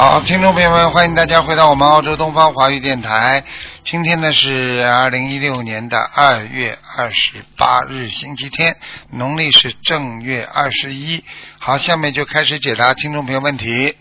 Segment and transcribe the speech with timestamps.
[0.00, 3.44] 好，听众朋友们，欢迎大家回到我们澳洲东方华语电台。
[3.84, 8.78] 今天呢是二零一六年的二月二十八日，星期天，
[9.10, 11.22] 农历是正月二十一。
[11.58, 13.94] 好，下面就开始解答听众朋友问题。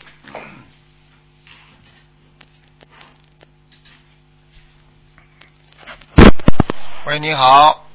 [7.07, 7.85] 喂，你好。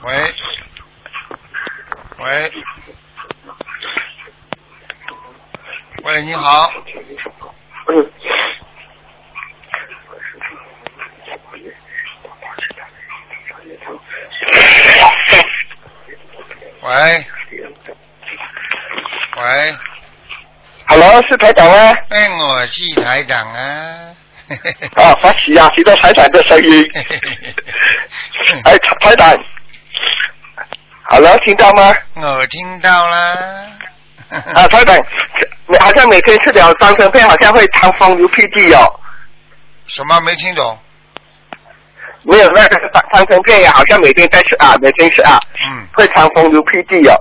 [0.00, 0.34] 喂，
[2.18, 2.52] 喂，
[6.04, 6.72] 喂，你好。
[16.80, 17.26] 喂，
[19.36, 19.74] 喂
[20.88, 21.92] ，Hello，是台长吗？
[22.08, 24.14] 哎，我是台长啊。
[24.96, 26.90] 啊，发喜啊，听到台长的声音。
[28.64, 29.44] 哎，台台长
[31.04, 31.94] ，Hello，听到吗？
[32.16, 33.68] 我听到啦。
[34.54, 34.96] 啊，台长，
[35.66, 38.80] 你好像每天吃了三生片，好像会伤风流屁地哦。
[39.86, 40.78] 什么没听懂？
[42.24, 47.14] 没有那个三三生片呀，好像每天在吃啊，每天吃啊，嗯，会伤风流屁地哦。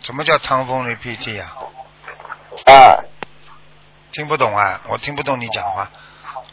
[0.00, 1.48] 什么叫汤风流屁地啊？
[2.66, 2.96] 啊，
[4.12, 5.90] 听不懂啊，我听不懂你讲话。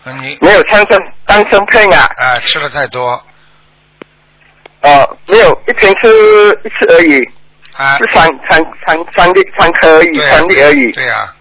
[0.06, 3.12] 你没有三生三生片啊，啊吃的太多
[4.82, 6.10] 哦，没有一天吃
[6.64, 7.20] 一次而已，
[7.76, 11.36] 啊是，三三三三粒三颗而已，对啊三粒而已，对呀、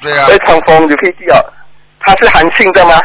[0.00, 1.52] 对呀、会伤风流屁地哦。
[2.00, 3.00] 它是寒性的吗？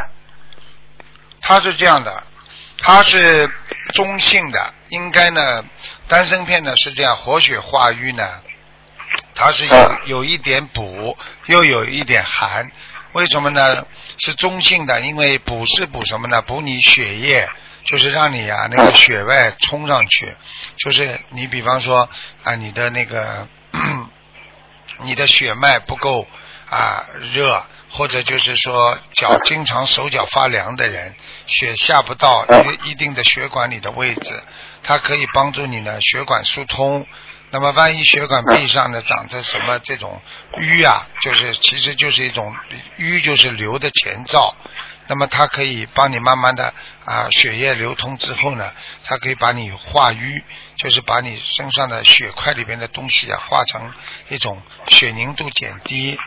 [1.41, 2.23] 它是这样的，
[2.79, 3.49] 它是
[3.93, 5.65] 中性的，应该呢，
[6.07, 8.27] 丹参片呢是这样，活血化瘀呢，
[9.35, 12.71] 它是有嗯有一点补，又有一点寒，
[13.13, 13.85] 为什么呢？
[14.19, 16.41] 是中性的，因为补是补什么呢？
[16.43, 17.49] 补你血液，
[17.83, 20.35] 就是让你啊那个血脉冲上去，
[20.77, 22.09] 就是你比方说
[22.43, 23.47] 啊你的那个
[24.99, 26.27] 你的血脉不够
[26.69, 27.03] 啊
[27.33, 31.15] 热，或者就是说脚经常手脚发凉的人，
[31.47, 32.45] 血下不到
[32.83, 34.31] 一一定的血管里的位置，
[34.83, 37.07] 它可以帮助你呢血管疏通。
[37.53, 40.21] 那么万一血管壁上呢长着什么这种
[40.57, 42.55] 瘀啊，就是其实就是一种
[42.95, 44.55] 瘀，就是流的前兆。
[45.11, 46.73] 那么它可以帮你慢慢的
[47.03, 48.71] 啊血液流通之后呢，
[49.03, 50.41] 它可以把你化瘀，
[50.77, 53.91] 就是把你身上的血块里边的东西啊化成
[54.29, 56.17] 一种血凝度减低，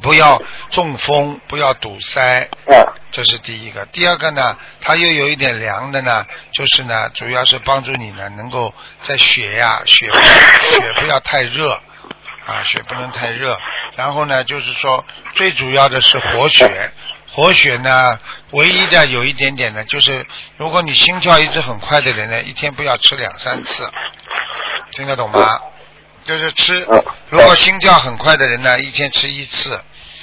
[0.00, 3.84] 不要中风，不要堵塞，啊，这是第一个。
[3.84, 8.72] 第二个呢，它又有一点凉的呢，就是呢，主要是帮助你呢，能够
[9.02, 11.74] 在血呀、血血不要太热
[12.46, 13.60] 啊，血不能太热。
[13.96, 15.04] 然后呢，就是说
[15.34, 16.92] 最主要的是活血，
[17.32, 18.18] 活血呢，
[18.52, 20.26] 唯一的有一点点呢，就是
[20.56, 23.90] 如果你心跳一直很快的人呢，一天不要吃两三次，
[24.92, 25.60] 听得懂吗？
[26.24, 29.80] 就是吃嗯，如果心跳很快的人呢，一天吃一次。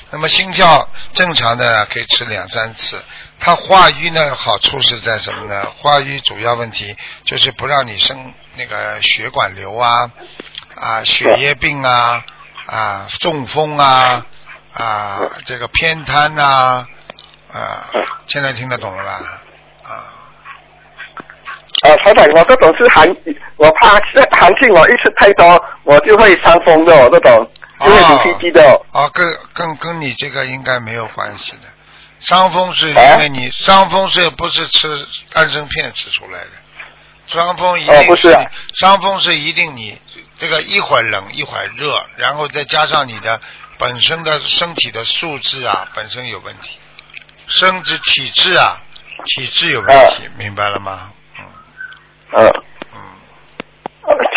[0.09, 3.03] 那么心跳正常的呢，可以吃两三次。
[3.39, 5.65] 它化瘀呢，好处是在什么呢？
[5.77, 6.95] 化瘀主要问题
[7.25, 10.09] 就是不让你生那个血管瘤啊，
[10.75, 12.23] 啊血液病啊，
[12.67, 14.25] 啊中风啊，
[14.71, 16.87] 啊这个偏瘫呐、
[17.57, 17.87] 啊，
[18.27, 19.11] 现在听得懂了吧？
[19.83, 20.03] 啊，
[21.83, 23.07] 呃，台长，我这种是寒，
[23.55, 28.81] 我怕是寒性，我一吃太多，我就会伤风的，我这种就会流鼻涕的。
[28.91, 31.67] 哦，跟跟跟你这个应该没有关系的。
[32.19, 36.51] 伤风是因为你伤风是不是吃丹参片吃出来的？
[37.27, 38.41] 伤风一定哦不是啊
[38.73, 40.01] 伤风是一定你
[40.39, 43.39] 这个一会儿冷一会儿热，然后再加上你的
[43.77, 46.79] 本身的身体的素质啊本身有问题，
[47.47, 48.81] 生殖体质啊
[49.25, 51.09] 体质有问题，明白了吗？
[51.39, 51.45] 嗯
[52.33, 52.51] 嗯，
[52.93, 52.99] 嗯。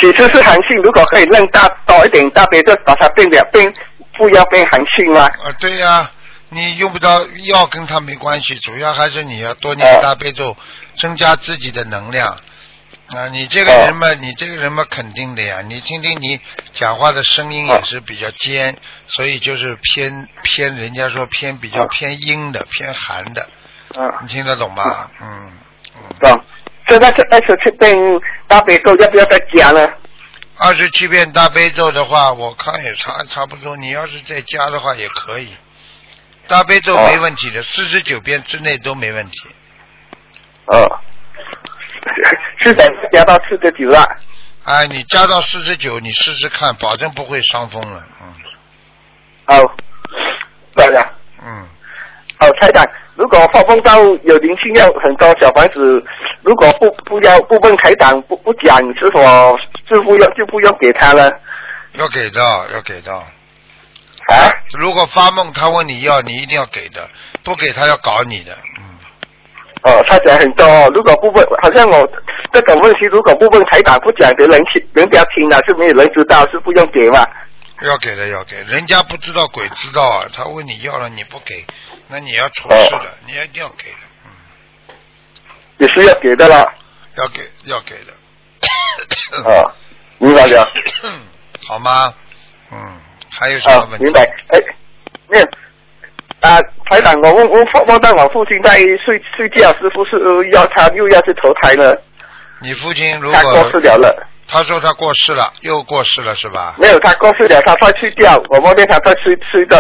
[0.01, 3.73] 体质是寒性，如果可以让大多一点大杯，就把它变了变，
[4.17, 5.27] 不要变寒性吗？
[5.27, 6.11] 啊，对呀、
[6.49, 7.09] 你用不着
[7.47, 10.57] 药跟它没关系，主要还是你要多念哦大悲咒，
[10.97, 12.37] 增加自己的能量。
[13.17, 15.63] 啊，你这个人嘛，你这个人嘛，肯定的呀。
[15.63, 16.41] 你听听你
[16.75, 18.77] 讲话的声音也是比较尖，
[19.09, 23.49] 所以就是偏偏，人家说偏比较偏阴的，偏寒的，
[23.97, 25.11] 嗯，你听得懂吧？
[25.21, 25.53] 嗯
[25.97, 26.17] 嗯。
[26.21, 26.45] 懂。
[26.89, 27.95] 现在是二十七遍
[28.49, 29.89] 大悲咒，要不要再加呢？
[30.59, 33.77] 二十七遍大悲咒的话，我看也差差不多。
[33.77, 35.57] 你要是再加的话也可以，
[36.49, 39.41] 大悲咒没问题的，四十九遍之内都没问题。
[40.67, 41.01] 哦，
[42.59, 44.05] 是的，加到四十九啊。
[44.65, 48.05] 哎，你加到四十九，你试试看，保证不会伤风了。
[48.21, 48.27] 嗯
[49.47, 49.57] 好，
[50.77, 51.11] 对呀。
[51.43, 51.67] 嗯，
[52.39, 52.87] 好，台长，
[53.17, 56.05] 如果发梦到有灵性要很多小房子，
[56.43, 59.59] 如果不不要不问台长不不讲，是否
[59.89, 61.31] 就不要就不用给他了？
[61.95, 62.41] 要给的，
[62.73, 63.13] 要给的。
[63.13, 63.25] 啊？
[64.79, 67.09] 如果发梦他问你要，你一定要给的，
[67.43, 68.57] 不给他要搞你的。
[68.79, 68.90] 嗯，
[69.83, 72.11] 哦，他讲很多，如果不问，好像我
[72.53, 77.27] 这种问题，如果不问台长不讲，别人听人家听了是没有人知道，是不用给嘛？
[77.83, 80.27] 要给的要给，人家不知道鬼知道啊。
[80.35, 81.65] 他问你要了你不给，
[82.09, 83.99] 那你要出事的，你一定要给的。
[84.27, 84.95] 嗯，
[85.79, 86.75] 也是要给的啦。
[87.17, 88.13] 要给要给的。
[89.49, 89.73] 哦，
[90.19, 90.69] 明白了。
[91.67, 92.13] 好吗？
[92.71, 93.01] 嗯，
[93.31, 94.05] 还有什么啊，问题？
[94.05, 94.23] 明白。
[94.49, 94.61] 哎，
[95.29, 95.39] 那
[96.41, 96.59] 啊，
[96.89, 101.97] 台长，我问问梦梦到我父亲在睡睡觉，是不是要他又要去投胎了？
[102.61, 106.75] 你父亲如果他过世了了，他说他过世了，又过世了是吧？
[106.79, 109.79] 没有，他过世了，他在睡觉，我梦见他在睡睡的。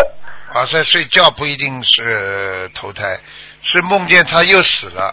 [0.52, 3.16] 啊，在睡觉不一定是投胎，
[3.62, 5.12] 是梦见他又死了，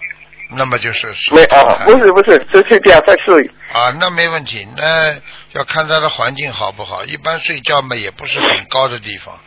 [0.52, 3.50] 那么就是属没，啊不是不是，是睡觉在睡。
[3.74, 5.14] 啊，那没问题，那
[5.54, 7.04] 要看他的环境好不好。
[7.06, 9.38] 一般睡觉嘛，也不是很高的地方，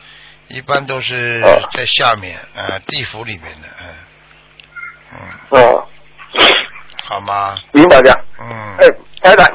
[0.50, 3.86] 一般都是哦在下面，呃，地府里面的，嗯，
[5.12, 5.86] 嗯，哦，
[7.04, 7.54] 好吗？
[7.72, 8.12] 明白的。
[8.40, 8.88] 嗯，哎，
[9.22, 9.46] 台长，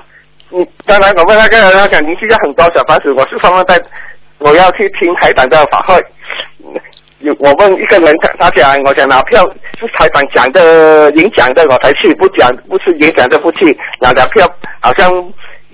[0.49, 3.77] 你刚才我问那个人讲，您需要很高小房子，我是方在，
[4.37, 6.01] 我要去听台长的法会。
[7.19, 9.43] 有我问一个人，他他讲，我讲拿票
[9.79, 13.77] 是台长讲的演讲的，我才去，不讲不是演讲的不去。
[13.99, 14.47] 拿了票，
[14.79, 15.11] 好像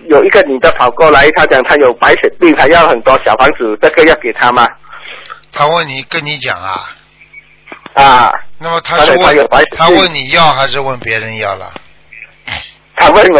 [0.08, 4.68] 有一个女的跑过来，她讲她有白血病，她要很多小房子，这个要给她吗？
[5.54, 6.90] 他问你跟你讲啊，
[7.96, 11.74] 啊，那么他是问他问你要还是问别人要了？
[12.96, 13.40] 他问我，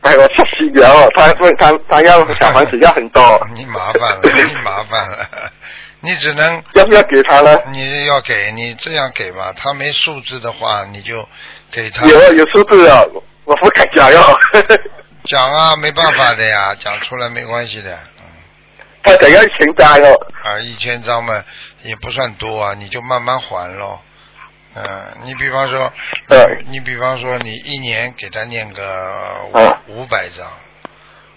[0.00, 3.22] 哎，我吓死了，他问他他要小房子要很多，
[3.54, 5.28] 你麻烦了，你麻烦了，
[6.00, 7.58] 你只能要不要给他呢？
[7.72, 11.28] 你要给你这样给吧，他没素质的话，你就
[11.70, 12.06] 给他。
[12.06, 13.02] 有有素质啊，
[13.44, 14.38] 我不敢讲哟。
[15.24, 17.96] 讲啊，没办法的呀， 讲出来没关系的。
[19.04, 21.44] 嗯他想要钱债哦，啊，一千张嘛
[21.82, 24.00] 也不算多啊，你就慢慢还咯。
[24.74, 24.84] 嗯、
[25.24, 25.92] 你比方说，
[26.28, 30.50] 对你比方说你一年给他念个嗯五百张，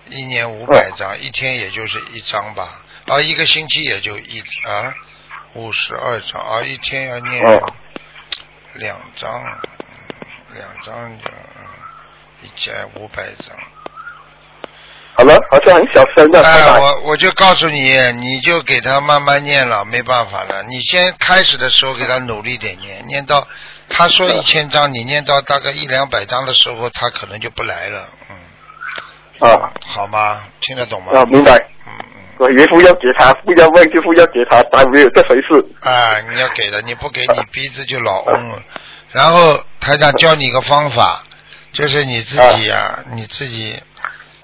[0.06, 4.94] 一年五百张，一天也就是一张吧，啊，一个星期也就一啊
[5.56, 7.62] 五十二张，啊，一天要念嗯
[8.76, 9.44] 两张，
[10.54, 11.66] 两张就嗯
[12.44, 13.58] 一千五百张。
[15.18, 16.44] 好了，好像很小声的。
[16.44, 20.64] 哎，我我就告诉你，你就给他慢慢念了，没办法了。
[20.64, 23.48] 你先开始的时候给他努力点念，念到
[23.90, 28.10] 他说一千章，你念到大概一两百章的时候，他可能就不来了。
[28.30, 30.44] 嗯，啊好吗？
[30.60, 31.18] 听得懂吗？
[31.18, 31.54] 啊，明白。
[31.88, 32.22] 嗯嗯。
[32.38, 35.66] 我岳父要给他，不要问就不要给他，当没有这回事。
[35.90, 38.62] 啊，你要给的，你不给你鼻子就老嗡了。
[39.14, 41.24] 然后台长教你一个方法，
[41.72, 43.82] 就是你自己呀、你自己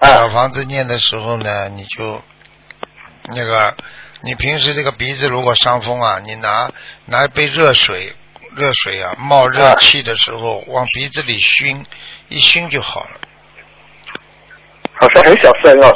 [0.02, 2.20] 小啊房子念的时候呢，你就
[3.34, 3.74] 那个，
[4.22, 6.70] 你平时这个鼻子如果伤风啊，你拿
[7.06, 8.12] 拿一杯热水，
[8.56, 11.84] 热水啊冒热气的时候往鼻子里熏，
[12.28, 13.20] 一熏就好了。
[15.00, 15.92] 好像很小声哦，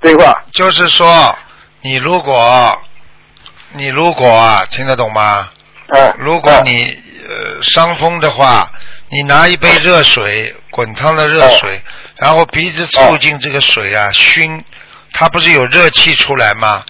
[0.00, 0.44] 对吧。
[0.52, 1.36] 就是说，
[1.82, 2.78] 你如果
[3.72, 5.50] 你如果啊，听得懂吗？
[5.88, 8.70] 啊，如果你呃伤风的话，
[9.08, 11.82] 你拿一杯热水，滚烫的热水，
[12.16, 14.64] 然后鼻子凑近这个水啊，熏，
[15.12, 16.84] 它不是有热气出来吗？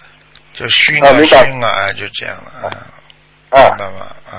[0.53, 2.69] 就熏啊啊熏啊，哎就这样了，啊，
[3.49, 4.05] 啊明白吗？
[4.29, 4.33] 啊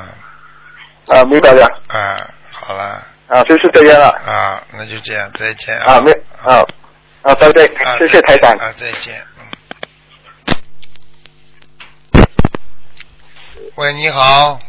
[1.08, 2.16] 啊，明白了啊，
[2.52, 6.12] 好了啊，就是这样了啊，那就这样，再见啊，没
[6.44, 6.62] 啊
[7.22, 8.52] 啊，对对啊，谢谢台长。
[8.58, 9.20] 啊，再见。
[12.14, 12.24] 嗯。
[13.74, 14.60] 喂，你好。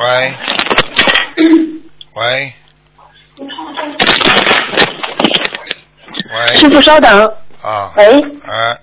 [0.00, 0.34] 喂。
[2.14, 2.52] 喂。
[6.34, 6.56] 喂。
[6.56, 7.92] 师傅稍等，啊。
[7.96, 8.78] 喂，哎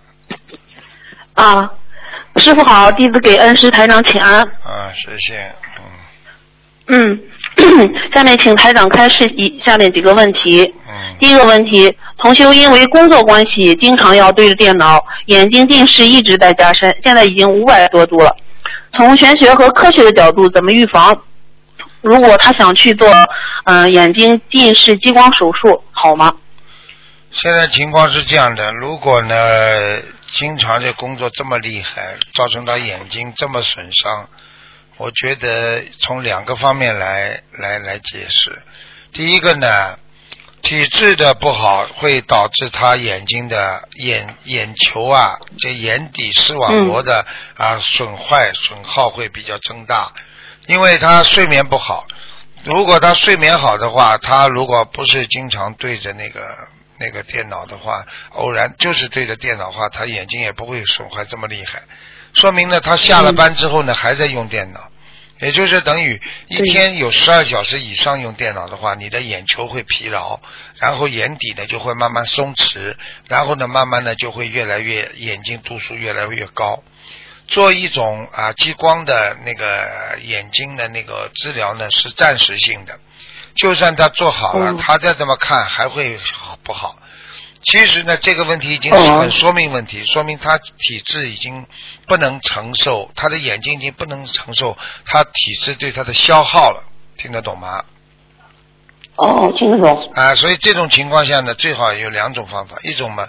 [1.33, 1.69] 啊，
[2.37, 4.41] 师傅好，弟子给恩师台长请安。
[4.41, 5.53] 啊，谢谢。
[6.87, 7.19] 嗯
[7.57, 10.63] 嗯， 下面请台长开示以下面几个问题。
[10.87, 18.35] 嗯第一个问题，同修因为工作关系，经常要对着电脑，眼睛近视一直在加深，现在已经五百多度了。
[18.97, 21.15] 从玄学和科学的角度，怎么预防？
[22.01, 23.07] 如果他想去做，
[23.65, 26.33] 嗯、眼睛近视激光手术，好吗？
[27.33, 29.35] 现在情况是这样的，如果呢，
[30.33, 34.27] 经常这工作这么厉害，造成他眼睛这么损伤，
[34.97, 38.61] 我觉得从两个方面来来来解释。
[39.13, 39.97] 第一个呢，
[40.61, 50.11] 体质的不好会导致他眼睛的眼眼球啊，这眼底视网膜的、啊损坏损耗会比较增大，
[50.67, 52.05] 因为他睡眠不好。
[52.65, 56.67] 如果他睡眠好的话，他如果不是经常对着那个
[57.01, 61.81] 那个电脑的话，偶然就是对着电脑的话，他眼睛也不会损坏这么厉害。
[62.33, 64.89] 说明呢，他下了班之后呢，还在用电脑，
[65.39, 70.39] 也就是等于一天有十二小时以上用电脑的话，你的眼球会疲劳，
[70.75, 72.95] 然后眼底呢就会慢慢松弛，
[73.27, 76.83] 然后呢慢慢的就会越来越眼睛度数越来越高。
[77.47, 82.97] 做一种啊激光的那个眼睛的那个治疗呢是暂时性的，
[83.55, 86.19] 就算他做好了，嗯他再这么看还会
[86.63, 86.95] 不好。
[87.63, 91.65] 其实呢，这个问题已经是很说明问题，说明他体质已经
[92.07, 96.83] 不能承受，他的眼睛已经不能承受他体质对他的消耗了，
[97.17, 97.83] 听得懂吗？
[99.17, 100.11] 哦，听得懂。
[100.15, 103.27] 啊，所以这种情况下呢，最好有两种方法，一种嘛，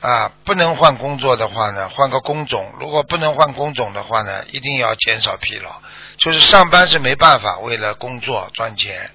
[0.00, 5.70] 啊，不能换工作的话呢，换个工种；如果不能换工种的话呢，一定要减少疲劳。
[6.18, 9.10] 就是上班是没办法，为了工作赚钱，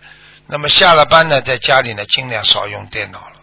[0.52, 3.36] 那么下了班呢，在家里呢，尽量少用电脑了。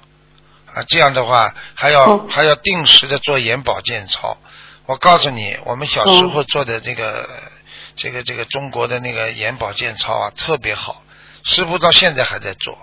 [0.74, 4.36] 啊，这样的话还要、嗯还要定时的做眼保健操。
[4.86, 7.28] 我告诉你，我们小时候做的这个、
[7.96, 11.04] 这个这个中国的那个眼保健操啊，特别好，
[11.44, 12.76] 师傅到现在还在做，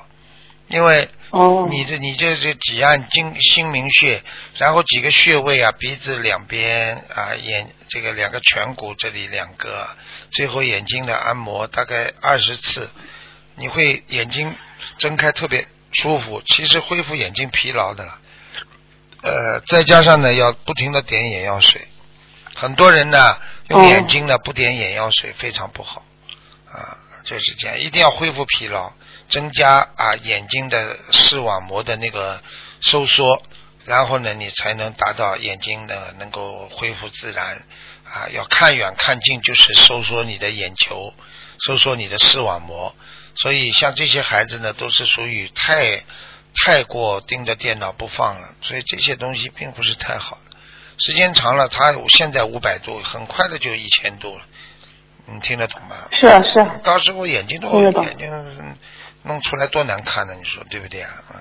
[0.67, 4.23] 因为哦，你的你这这几按睛心明穴，
[4.55, 9.87] 然后几个穴位啊，鼻子两边啊，眼这个两个颧骨这里两个，
[10.31, 12.89] 最后眼睛的按摩大概二十次，
[13.55, 14.55] 你会眼睛
[14.97, 18.19] 睁开特别舒服，其实恢复眼睛疲劳的了。
[19.21, 21.87] 呃，再加上呢，要不停的点眼药水，
[22.55, 23.37] 很多人呢
[23.69, 26.03] 用眼睛呢不点眼药水非常不好
[26.69, 28.91] 啊，就是这样，一定要恢复疲劳，
[29.29, 32.41] 增加啊眼睛的视网膜的那个
[32.81, 33.41] 收缩，
[33.85, 37.63] 然后呢，你才能达到眼睛呢能够恢复自然
[38.03, 38.27] 啊。
[38.33, 41.13] 要看远看近，就是收缩你的眼球，
[41.65, 42.93] 收缩你的视网膜。
[43.35, 46.03] 所以像这些孩子呢，都是属于太
[46.63, 50.37] 太过盯着电脑不放了，所以这些东西并不是太好。
[50.97, 54.41] 时间长了，他现在五百度，很快的就一千度了。
[55.25, 55.95] 你听得懂吗？
[56.11, 58.29] 是啊是啊，到时候眼睛都听得懂眼睛
[59.23, 60.33] 弄出来多难看呢？
[60.37, 61.09] 你说对不对啊？
[61.33, 61.39] 嗯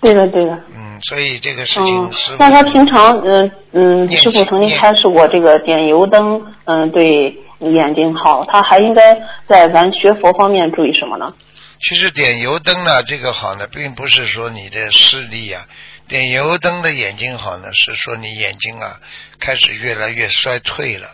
[0.00, 0.60] 对的对的。
[0.74, 7.38] 嗯，所以这个事嗯情是，那他平常嗯嗯，念师傅曾经开示过这个点油灯，嗯，对
[7.70, 8.44] 眼睛好。
[8.44, 9.14] 他还应该
[9.48, 11.34] 在咱学佛方面注意什么呢？
[11.80, 15.66] 其实点油灯呢，这个好呢，并不是说你的视力啊，
[16.06, 19.00] 点油灯的眼睛好呢，是说你眼睛啊
[19.40, 21.08] 开始越来越衰退了，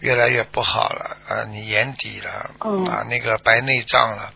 [0.00, 4.32] 越来越不好了啊，你眼底了、嗯啊，那个白内障了，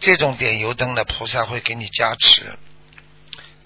[0.00, 2.42] 这种点油灯的菩萨会给你加持。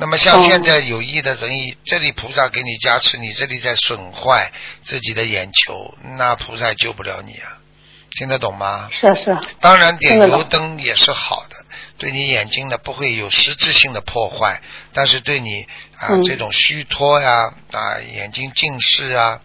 [0.02, 4.50] 那么像哦现在有意的等于这里菩萨给你加持，你这里在损坏
[4.82, 7.58] 自己的眼球，那菩萨救不了你啊，
[8.10, 8.88] 听得懂吗？
[9.00, 9.30] 是啊是。
[9.30, 11.54] 啊，当然，点油灯也是好的，
[11.98, 14.60] 对你眼睛呢不会有实质性的破坏，
[14.92, 15.62] 但是对你
[15.98, 16.24] 啊、嗯。
[16.24, 19.40] 这种虚脱呀啊眼睛近视啊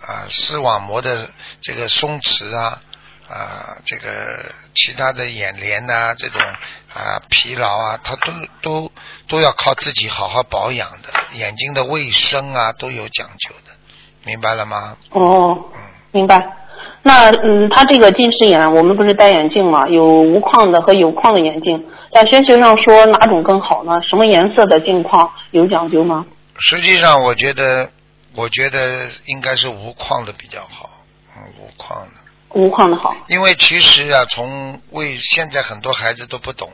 [0.00, 2.82] 啊视网膜的这个松弛啊
[3.28, 6.40] 啊这个其他的眼帘呐、这种
[6.92, 8.92] 啊疲劳啊，他都都
[9.28, 13.72] 都要靠自己好好保养的，眼睛的卫生啊都有讲究的，
[14.24, 14.96] 明白了吗？
[15.10, 15.80] 哦，嗯。
[16.12, 16.38] 明白。
[17.02, 19.86] 那嗯，他这个近视眼，我们不是戴眼镜嘛？
[19.88, 24.00] 有无框的和有框的眼镜，在玄学上说哪种更好呢？
[24.08, 26.24] 什么颜色的镜框有讲究吗？
[26.58, 27.90] 实际上，我觉得，
[28.36, 30.88] 我觉得应该是无框的比较好，
[31.36, 32.12] 嗯，无框的，
[32.54, 33.14] 无框的好。
[33.28, 36.72] 因为其实啊，从为现在很多孩子都不懂，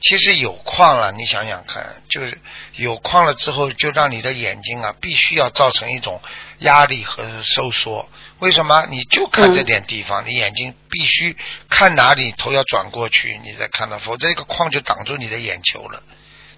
[0.00, 2.38] 其实有框了，你想想看，就是
[2.76, 6.20] 有框了之后，就让你的眼睛啊，必须要造成一种
[6.58, 8.08] 压力和收缩。
[8.40, 8.86] 为什么？
[8.90, 11.36] 你就看这点地方，你眼睛必须
[11.68, 16.02] 看哪里，头要转过去，你再看到，否则一个框就挡住你的眼球了。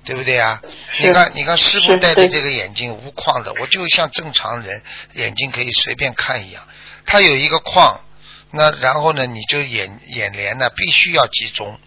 [0.05, 0.61] 对不对啊？
[0.99, 6.67] 你看，你看师傅戴的这个眼镜无框的，我就像正常人眼睛可以随便看一样。
[7.07, 8.01] 它有一个框，
[8.53, 11.79] 那然后呢，你就眼眼帘呢必须要集中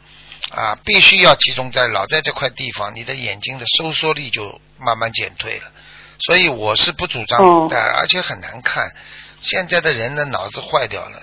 [0.52, 5.72] 啊，必须要集中在老在这块地方，你的眼睛的收缩力就慢慢减退了。
[6.20, 8.90] 所以我是不主张哦戴，而且很难看。
[9.42, 11.22] 现在的人的脑子坏掉了，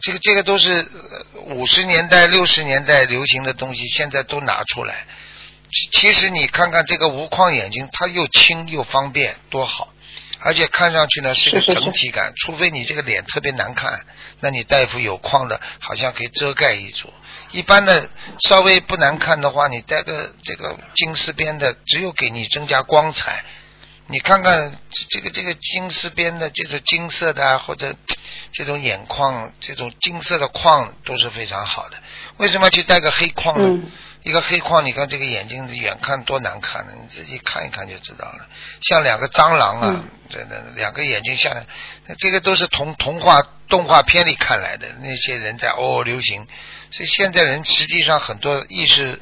[0.00, 0.86] 这个这个都是
[1.46, 5.06] 五十年代、六十年代流行的东西，现在都拿出来。
[5.72, 9.88] 其其实你看看这个无框眼镜，它又轻又方便，多好！
[10.46, 14.06] 而且看上去呢是个整体感，除非你这个脸特别难看，
[14.38, 17.12] 那你戴副有框的，好像可以遮盖一组。
[17.50, 18.08] 一般的
[18.46, 23.44] 稍微不难看的话，你戴个这个金丝边的，只有给你增加光彩。
[24.06, 24.78] 你看看
[25.10, 27.92] 这个这个金丝边的这种金色的啊，或者
[28.52, 31.96] 这种眼眶，这种金色的框都是非常好的。
[32.36, 33.66] 为什么去戴个黑框呢？
[33.68, 33.90] 嗯
[34.26, 38.44] 一个黑框，你看这个眼睛远看多难看呢，你自己看一看就知道了，
[38.80, 41.54] 像两个蟑螂啊，嗯真的两个眼睛像，
[42.18, 46.44] 这个都是童童话动画片里看来的，那些人在哦流行，
[46.90, 49.16] 所以现在人实际上很多意识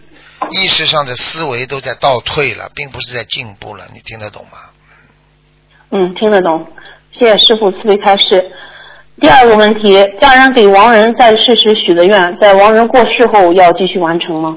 [0.53, 4.59] 意识上的思维都在倒退了，并不是在进步了，你听得懂吗？
[5.91, 6.67] 嗯，听得懂。
[7.13, 8.51] 谢谢师傅慈悲开示。
[9.21, 14.57] 第二个问题，家人给亡人在世时许的愿，在亡人过世后要继续完成吗？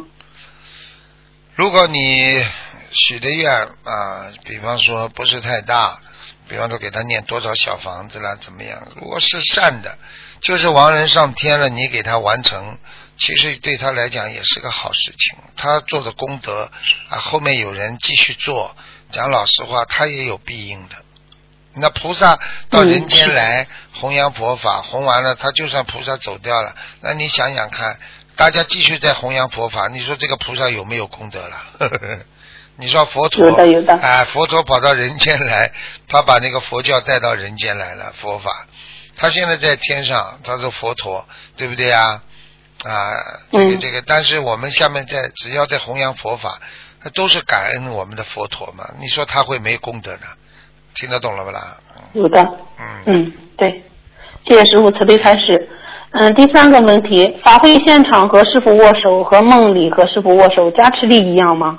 [1.58, 2.46] 如果你
[2.92, 3.52] 许的愿
[3.84, 6.00] 啊，比方说不是太大，
[6.48, 8.88] 比方说给他念多少小房子啦，怎么样？
[8.96, 9.98] 如果是善的，
[10.40, 12.78] 就是亡人上天了，你给他完成，
[13.18, 15.40] 其实对他来讲也是个好事情。
[15.56, 16.70] 他做的功德
[17.10, 18.78] 啊，后面有人继续做，
[19.12, 20.96] 讲老实话，他也有必应的。
[21.80, 28.00] 那菩萨到人间来弘扬佛法，弘完了，他就算菩萨走掉了，那你想想看，
[28.38, 32.20] 大家继续在弘扬佛法，你说这个菩萨有没有功德了？
[32.80, 35.72] 你说佛陀有的有的啊，佛陀跑到人间来，
[36.08, 38.68] 他把那个佛教带到人间来了，佛法。
[39.16, 42.22] 他现在在天上，他是佛陀，对不对啊？
[42.86, 43.10] 啊，
[43.52, 46.60] 这个嗯这个，但是我们下面在只要在弘扬佛法，
[47.04, 48.88] 那都是感恩我们的佛陀嘛。
[49.00, 50.22] 你说他会没功德的？
[50.94, 51.78] 听得懂了不啦？
[52.14, 52.40] 有的。
[52.80, 53.84] 嗯，嗯，对。
[54.48, 55.68] 谢谢师傅慈悲开示。
[56.12, 61.78] 嗯，第三个问题，法会现场和师傅握手和梦里和师傅握手加持力一样吗？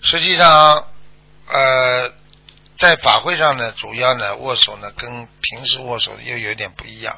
[0.00, 0.84] 实际上，
[1.52, 2.10] 呃，
[2.78, 5.10] 在法会上呢，主要呢握手呢跟
[5.40, 7.16] 平时握手又有点不一样。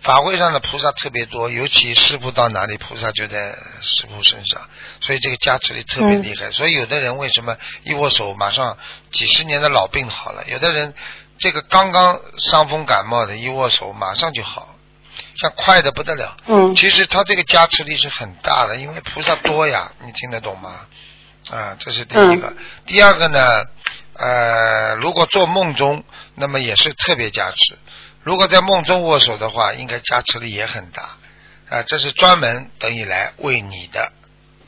[0.00, 4.58] 法会上的菩萨特别多，尤其师傅到哪里，菩萨就在师傅身上，
[5.00, 6.50] 所以这个加持力特别厉害。
[6.52, 8.78] 所以有的人为什么一握手马上
[9.10, 10.42] 几十年的老病好了？
[10.46, 10.94] 有的人
[11.38, 14.68] 这个刚刚伤风感冒的，一握手马上就好，
[15.40, 16.36] 像快的不得了。
[16.46, 20.86] 嗯其实他这个加持力是很大的，因为菩萨多呀，你听得懂吗？
[21.50, 22.52] 啊，这是第一个。
[22.86, 23.64] 第二个呢，
[24.14, 27.78] 呃，如果做梦中，那么也是特别加持。
[28.22, 31.16] 如果在梦中握手的话，应该加持力也很大。
[31.70, 34.12] 啊，这是专门等于来为你的，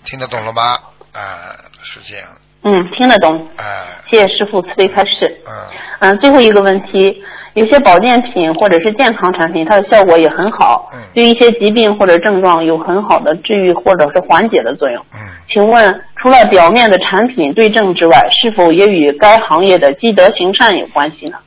[0.04, 0.80] 听得懂了吗？
[1.12, 2.40] 啊，是这样。
[2.64, 3.36] 嗯，听得懂。
[3.56, 3.64] 啊，
[4.10, 5.40] 谢谢师傅慈悲开示。
[5.46, 5.52] 嗯，
[6.00, 7.22] 嗯，最后一个问题，
[7.54, 15.04] 有些保健品或者是健康产品，它的效果也很好，嗯对一些疾病或者症状有很好的治愈或者是缓解的作用。
[15.14, 15.18] 嗯，
[15.52, 21.38] 请问，除了表面的产品对症之外，是否也与该行业的积德行善有关系呢？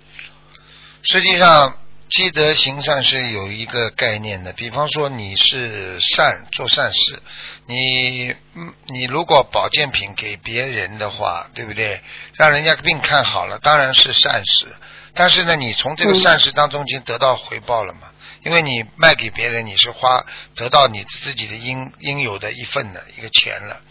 [1.01, 1.73] 实际上，
[2.09, 4.53] 积德行善是有一个概念的。
[4.53, 7.21] 比方说，你是善做善事，
[7.65, 12.01] 你嗯，你如果保健品给别人的话，对不对？
[12.33, 14.67] 让人家病看好了，当然是善事。
[15.13, 18.11] 但是呢，你从这个嗯善事当中已经得到回报了嘛？
[18.43, 20.23] 因为你卖给别人，你是花
[20.55, 23.81] 得到你自己的应应有的一份的一个钱了。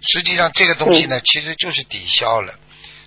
[0.00, 2.54] 实际上，这个东西呢，其实就是抵消了。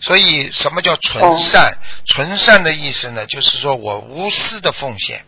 [0.02, 1.78] 所以，什么叫纯善？
[2.06, 5.26] 纯善的意思呢，就是说我无私的奉献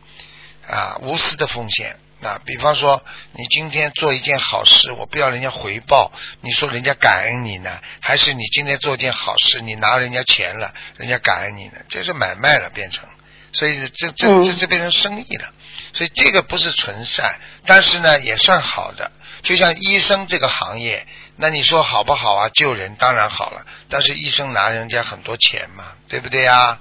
[0.68, 2.00] 啊，无私的奉献。
[2.22, 3.02] 啊，比方说，
[3.32, 7.80] 你今天做一件好事，我不要人家回报，你说人家感恩你呢？
[8.02, 11.78] 还是你今天做一件好事，你拿人家钱了，人家感恩你呢？
[11.88, 13.08] 这是买卖了，变成，
[13.54, 15.54] 所以这这嗯这这变成生意了。
[15.94, 19.10] 所以这个不是纯善，但是呢也算好的。
[19.42, 21.08] 就像医生这个行业，
[21.42, 22.50] 那你说好不好啊？
[22.50, 26.78] 救人当然好了，但是医生拿人家很多钱嘛，对不对呀？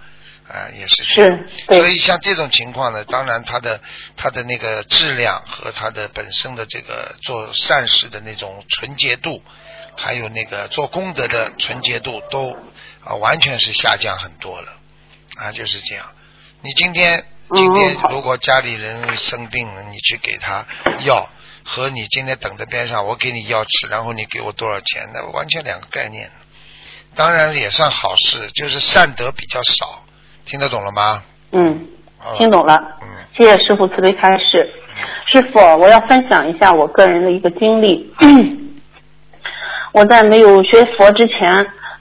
[0.48, 1.04] 啊，也是。
[1.04, 3.80] 是所以像这种情况呢，当然它的
[4.16, 9.40] 它的那个质量和它的本身的这个做善事的那种纯洁度，
[9.96, 12.50] 还有那个做功德的纯洁度，都
[13.04, 14.72] 啊完全是下降很多了
[15.36, 16.04] 啊，就是这样。
[16.62, 20.66] 你今天今天如果家里人生病了，你去给他
[21.04, 21.28] 药，
[21.70, 26.30] 和你今天等在边上，我给你药吃，然后你给我多少钱，那完全两个概念。
[27.14, 30.02] 当然也算好事，就是善德比较少，
[30.46, 31.22] 听得懂了吗？
[31.52, 31.86] 嗯，
[32.38, 32.74] 听懂了。
[33.02, 34.68] 嗯谢谢师傅慈悲开示。
[35.30, 38.10] 师傅，我要分享一下我个人的一个经历。
[39.92, 41.54] 我在没有学佛之前，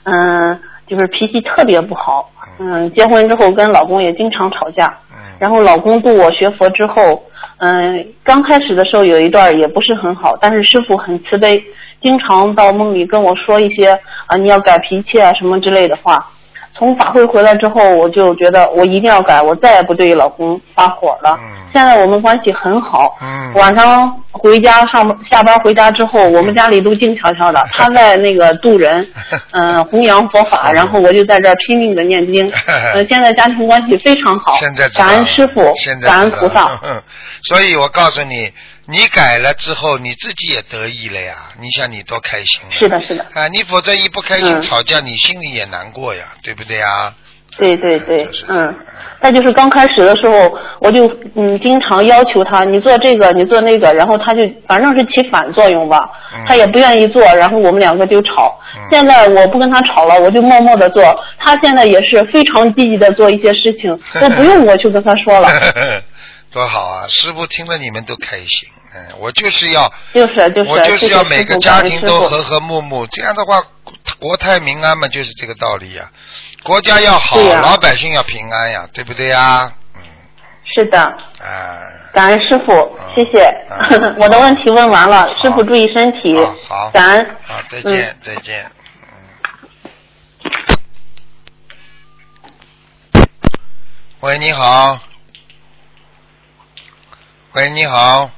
[0.04, 2.32] 嗯、就是脾气特别不好。
[2.58, 4.98] 嗯，结婚之后跟老公也经常吵架。
[5.12, 7.22] 嗯然后老公度我学佛之后，
[7.58, 11.62] 嗯，刚开始的时候有一段也不是很好，但是师傅很慈悲，
[12.00, 13.90] 经常到梦里跟我说一些
[14.26, 16.30] 啊你要改脾气啊什么之类的话。
[16.78, 21.36] 从法会回来之后，我就觉得我一定要改，我再也不对老公发火了。
[21.40, 23.14] 嗯现在我们关系很好。
[23.20, 27.62] 嗯晚上回家上班下班回家之后，我们家里都静悄悄的。
[27.70, 29.06] 他在那个渡人，
[29.52, 32.50] 嗯、弘扬佛法， 然后我就在这儿拼命的念经。
[32.94, 35.60] 呃，现在家庭关系非常好现在，感恩师傅
[36.02, 36.70] 感恩菩萨。
[36.82, 37.02] 嗯
[37.42, 38.50] 所以我告诉你，
[38.90, 41.34] 你改了之后，你自己也得意了呀。
[41.60, 42.72] 你想你多开心啊！
[42.72, 47.12] 是的，是的，啊，你否则一不开心嗯吵架，你心里也难过呀，对不对呀？
[47.58, 48.74] 对对对就是，嗯。
[49.20, 55.98] 再就是刚开始的时候，我就嗯经常要求他，你做这个，你做那个，然后他就反正是起反作用吧，
[56.32, 58.56] 嗯他也不愿意做，然后我们两个就吵。
[58.76, 61.02] 嗯现在我不跟他吵了，我就默默的做，
[61.38, 65.48] 他现在也是非常积极的做一些事情， 都不用我去跟他说了，
[66.58, 67.06] 多好啊！
[67.08, 68.68] 师傅听了你们都开心。
[68.92, 73.62] 嗯，我就是要，就是就是，我就是要每个家庭都和和睦睦，这样的话，
[74.18, 76.10] 国泰民安嘛，就是这个道理呀、
[76.64, 79.72] 国家要好，老百姓要平安呀，对不对呀？
[79.94, 80.00] 嗯，
[80.74, 81.78] 是的，啊，
[82.12, 84.16] 感恩师傅嗯，谢谢嗯。
[84.18, 86.34] 我的问题问完了，好师傅注意身体
[86.66, 87.36] 好好，感恩。
[87.44, 88.68] 好，再嗯见，再见。
[93.12, 93.28] 嗯。
[94.22, 94.98] 喂，你好。
[97.58, 98.30] 喂，你好。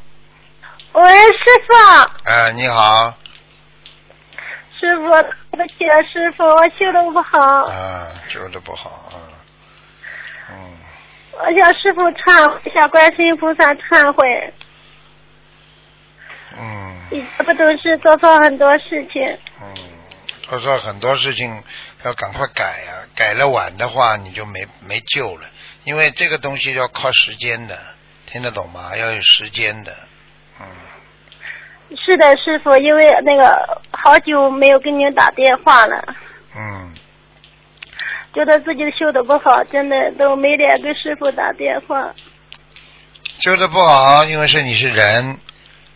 [0.95, 1.75] 喂，师傅，
[2.25, 3.15] 哎、你好。
[4.79, 5.11] 师傅，
[5.53, 9.21] 对不起啊，师傅，我修的不好，啊，修的不好啊。
[10.49, 10.57] 嗯。
[11.33, 14.55] 我向师傅忏悔，向观世音菩萨忏悔，
[16.59, 19.23] 嗯以前不懂事，做错很多事情。
[19.61, 19.75] 嗯，
[20.49, 21.63] 他说很多事情
[22.05, 25.47] 要赶快改呀、改了晚的话你就没没救了，
[25.85, 27.79] 因为这个东西要靠时间的，
[28.31, 28.97] 听得懂吗？
[28.97, 29.93] 要有时间的，
[30.61, 30.67] 嗯。
[31.97, 36.15] 是的，师傅，因为那个好久没有跟您打电话了，
[36.57, 36.95] 嗯，
[38.33, 42.15] 觉得自己修的不好，真的都没脸跟师傅打电话。
[43.41, 45.37] 修的不好，因为是你是人；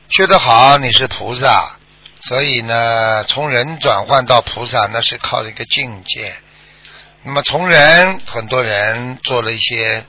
[0.09, 1.77] 修的好，你是菩萨。
[2.23, 6.35] 所以呢，从人转换到菩萨，那是靠一个境界。
[7.23, 10.05] 那么从人，很多人做了一些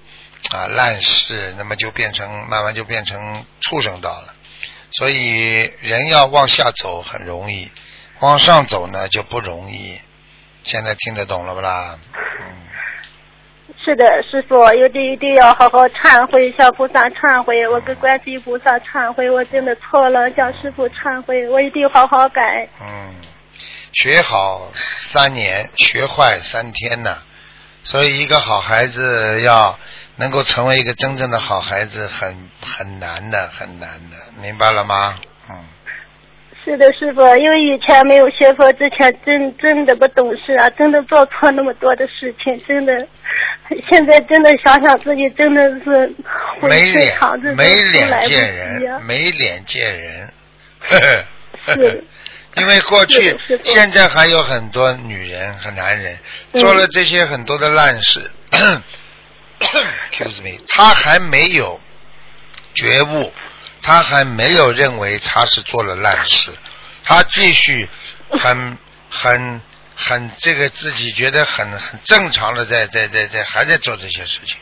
[0.52, 4.34] 啊烂事，那么就变成慢慢就变成畜生道了。
[4.92, 7.70] 所以人要往下走很容易，
[8.20, 10.00] 往上走呢就不容易。
[10.64, 12.00] 现在听得懂了不啦？
[12.14, 12.56] 嗯。
[13.84, 22.68] 是的，师傅，一定一定要好好忏悔，向菩萨忏悔，我跟观世音菩萨忏悔，我真的错了，向师傅忏悔，我一定好好改。
[22.82, 23.14] 嗯，
[23.94, 27.20] 学好三年，学坏三天呐。
[27.84, 29.78] 所以，一个好孩子要
[30.18, 35.20] 能够成为一个真正的好孩子，很很难的，很难的，明白了吗？
[35.50, 35.56] 嗯，
[36.64, 43.08] 是的，师傅，因为以前没有学佛之前，真真的不懂事啊，真的做错那么多的事情，真的，
[43.90, 46.14] 现在真的想想自己真的是
[46.60, 49.04] 浑没身肠子脸，没都来不脸见人，。
[49.04, 50.30] 没脸见人。
[51.66, 52.04] 是
[52.58, 56.18] 因为过去现在还有很多女人和男人
[56.54, 58.32] 嗯做了这些很多的烂事。
[60.12, 61.80] Excuse me，他还没有
[62.74, 63.34] 觉悟，
[63.82, 66.52] 他还没有认为他是做了烂事，
[67.04, 67.90] 他继续
[68.32, 68.78] 很
[69.10, 69.62] 很
[69.96, 74.58] 很这个自己觉得很很正常的在在在在还在做这些事情，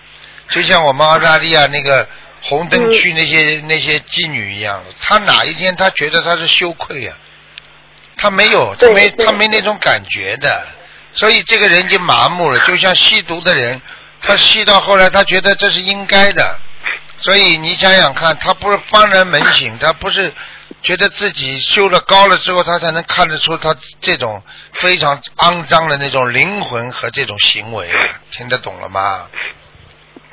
[0.50, 2.08] 就像我们澳大利亚那个
[2.42, 7.14] 红灯区那些、那些妓女一样的，他哪一天他觉得他是羞愧呀、
[8.18, 10.68] 他没有，他没他没那种感觉的，
[11.14, 13.82] 所以这个人就麻木了，就像吸毒的人，
[14.24, 16.60] 他吸到后来他觉得这是应该的，
[17.20, 20.34] 所以你想想看，他不是幡然门醒，他不是
[20.82, 24.42] 觉得自己修了高了之后，他才能看得出他这种
[24.80, 27.92] 非常肮脏的那种灵魂和这种行为，
[28.32, 29.28] 听得懂了吗？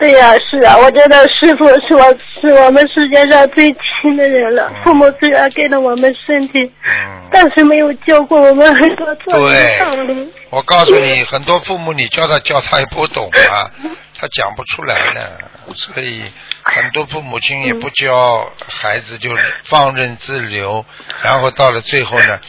[0.00, 4.66] 对呀、是啊，我觉得师傅是我是我们世界上最亲的人了。
[4.74, 10.32] 嗯父母虽然给了我们身体，嗯，但是没有教过我们很多错误对道理。
[10.48, 13.68] 我告诉你，很多父母你教他教他也不懂啊，
[14.18, 15.20] 他讲不出来呢，
[15.74, 16.24] 所以
[16.62, 19.30] 很多父母亲也不教孩子，就
[19.64, 20.82] 放任自流，
[21.22, 22.40] 然后到了最后呢，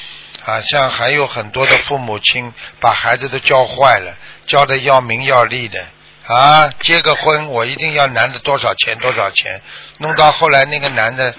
[0.45, 4.15] 啊，像还有很多的父母亲把孩子都教坏了，
[4.47, 5.77] 教的要名要利的。
[6.33, 9.61] 啊，结个婚我一定要男的多少钱多少钱，
[9.97, 11.35] 弄到后来那个男的，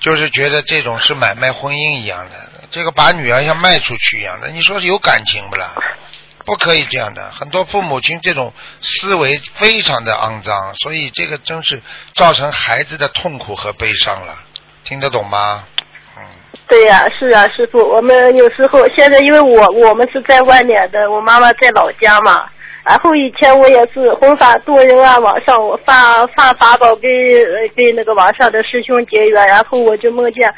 [0.00, 5.74] 就是觉得这种是买卖婚姻一样的，这个把女儿像卖出去一样的，你说有感情不啦？
[6.44, 8.52] 不可以这样的，很多父母亲这种
[8.82, 11.80] 思维非常的肮脏，所以这个真是
[12.14, 14.36] 造成孩子的痛苦和悲伤了，
[14.84, 15.66] 听得懂吗？
[16.66, 22.46] 对呀、是啊，师傅，我们有时候现在因为我我们是在外面的，我妈妈在老家嘛。
[22.84, 27.08] 然后以前我也是弘法度人啊，网上我发发法宝给
[27.74, 30.52] 给那个网上的师兄结缘，然后我就梦见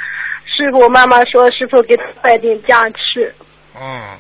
[0.45, 3.33] 师傅，我妈妈说师傅给他带点加持，
[3.77, 4.19] 嗯，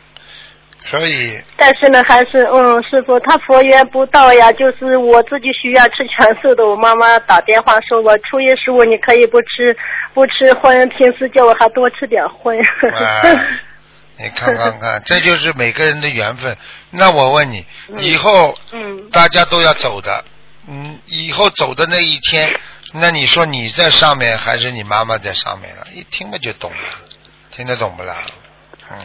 [0.86, 9.76] 所以但是呢还是嗯师傅他佛缘不到呀，就是我自己需要吃全素的，我妈妈打电话说我初一十五你可以不吃
[10.14, 12.56] 不吃荤，平时叫我还多吃点荤。
[12.82, 13.36] 哎，
[14.18, 16.56] 你看看看， 这就是每个人的缘分。
[16.90, 17.66] 那我问你，
[17.98, 20.24] 以后嗯大家都要走的，
[20.68, 22.54] 嗯，以后走的那一天，
[22.94, 25.86] 那你说你在上面还是你妈妈在上面了？
[25.92, 26.90] 一听嘛就懂了，
[27.50, 28.22] 听得懂不啦？
[28.90, 28.98] 嗯，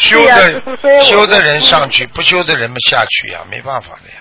[0.00, 4.19] 修的、修的人上去，不修的人们下去呀，没办法的呀。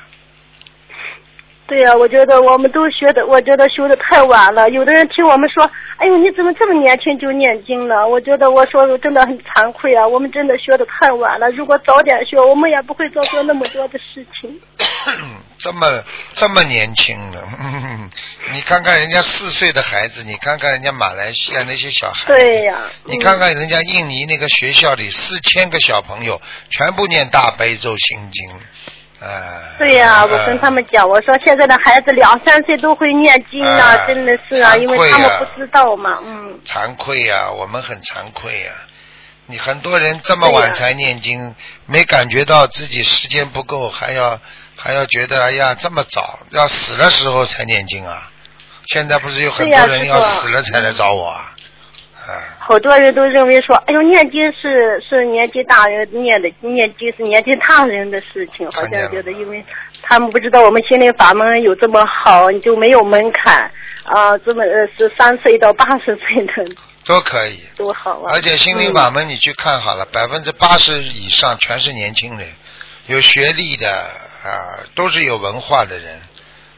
[1.70, 4.68] 对呀、我觉得我们都学的，我觉得修的太晚了。
[4.72, 5.64] 有的人听我们说，
[5.98, 8.08] 哎呦，你怎么这么年轻就念经了？
[8.08, 11.48] 我觉得我说的真的很惭愧啊，我们真的学的太晚了。
[11.52, 14.60] 如果早点学，我们也不会做出那么多的事情。
[15.60, 16.04] 这么
[16.34, 18.10] 这么年轻了，嗯
[18.52, 28.50] 你看看人家四岁的孩子，你看看人家马来西亚那些小孩，对呀、你看看人家印尼那个学校里四千个小朋友全部念大悲咒心经，
[29.22, 36.60] 哎、对呀、哎我跟他们讲，我说现在的孩子两三岁都会念经啊，哎真的是啊，因为他们啊不知道嘛，嗯。
[36.66, 38.72] 惭愧呀、我们很惭愧呀、
[39.46, 41.54] 你很多人这么晚才念经，
[41.86, 44.40] 没感觉到自己时间不够，还要
[44.76, 48.32] 还要觉得哎呀这么早，要死的时候才念经啊！
[48.88, 51.52] 现在不是有很多人要死了才来找我啊？
[52.30, 59.64] 哎，好多人都认为说，哎呦，念经是是年纪大人念的，念经是年纪大人的事情，好像觉得因为
[60.02, 63.72] 他们不知道我们心灵法门有这么好，你就没有门槛
[64.04, 67.60] 啊，这么呃是三岁到八十岁的 都可以。
[67.76, 68.34] 多好啊！
[68.36, 72.48] 而且心灵法门你去看好了，百分之八十以上全是年轻人，
[73.08, 76.20] 有学历的啊，都是有文化的人，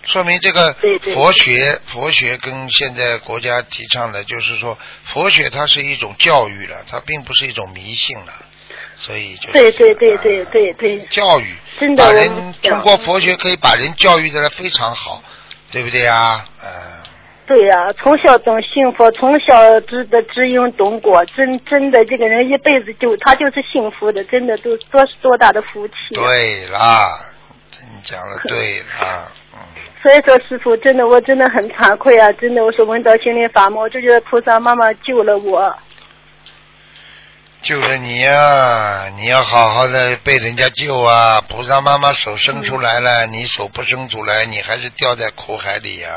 [0.04, 8.34] 说明这个对对佛学佛学跟现在国家提倡的，就是说佛学它是一种教育了，它并不是一种迷信了，
[8.98, 15.24] 所以就是对对对啊对对对，教育真的把人通过佛学可以把人教育的非常好，
[15.72, 16.44] 对不对呀？
[16.64, 16.92] 嗯。
[17.48, 26.24] 对呀、从小懂幸福，从小知的知因懂果，真真的这个人一辈子就他就是幸福的，真的都多多大的福气、啊。
[26.24, 27.20] 对啦，
[27.82, 29.41] 你讲的对啦，嗯。
[30.02, 32.32] 所以说，师傅，真的，我真的很惭愧啊！
[32.32, 35.72] 真的，我是闻到心灵法门，我就觉得菩萨妈妈救了我。
[37.62, 41.40] 救了你呀、你要好好的被人家救啊！
[41.48, 46.10] 菩萨妈妈手伸出来了，你手不伸出来，你还是掉在苦海里呀、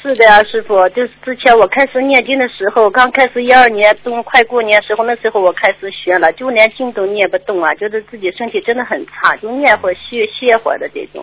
[0.00, 11.22] 是的呀、师傅，就是之前我开始念经的时候，刚开始一二年冬快过年时候，那时候我开始学了，就连经都念不动啊，觉得自己身体真的很差，就念会歇歇会儿的这种。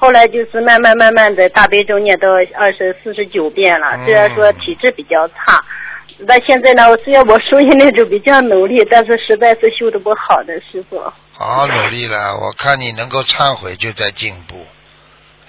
[0.00, 5.62] 后来就是慢慢慢慢的大悲咒念到二十四十九遍了，虽然说体质比较差，
[6.20, 10.98] 那现在呢，虽然我属于那种比较努力，但是实在是修的不好的师傅。
[11.32, 14.64] 好好努力了，我看你能够忏悔就在进步。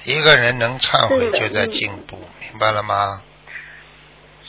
[0.05, 3.21] 一个人能忏悔就在进步，明白了吗？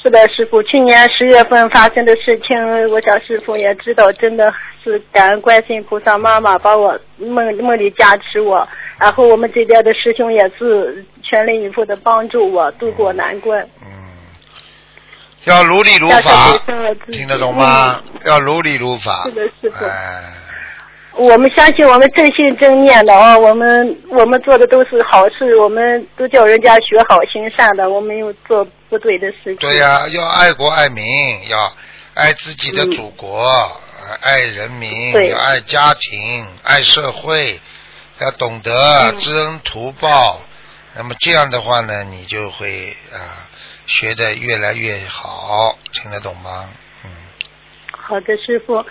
[0.02, 2.56] 是的，师傅，去年十月份发生的事情，
[2.90, 8.66] 我想师傅也知道，真的是感恩观世音菩萨妈妈把我梦梦里加持我，
[8.98, 13.60] 然后我们这边的师兄也是全力以赴的帮助我度过难关。
[13.80, 13.86] 嗯，
[15.44, 16.58] 要如理如法
[17.12, 18.02] 听得懂吗？
[18.26, 19.22] 要如理如法。
[19.26, 20.24] 是的师傅哎，
[21.14, 29.57] 我们相信我们正信正念的哦，我们我们做的都是好事，我们都叫人家学好行善的，我们没有做不对的事情。
[29.57, 31.05] 对呀、要爱国爱民，
[31.51, 31.72] 要
[32.14, 37.61] 爱自己的祖国，呃爱人民，要爱家庭，爱社会，
[38.20, 38.72] 要懂得
[39.11, 40.40] 嗯知恩图报。
[40.94, 43.48] 那么这样的话呢，你就会啊、
[43.87, 46.70] 学的越来越好，听得懂吗？
[47.05, 47.11] 嗯，
[47.90, 48.83] 好的，师傅。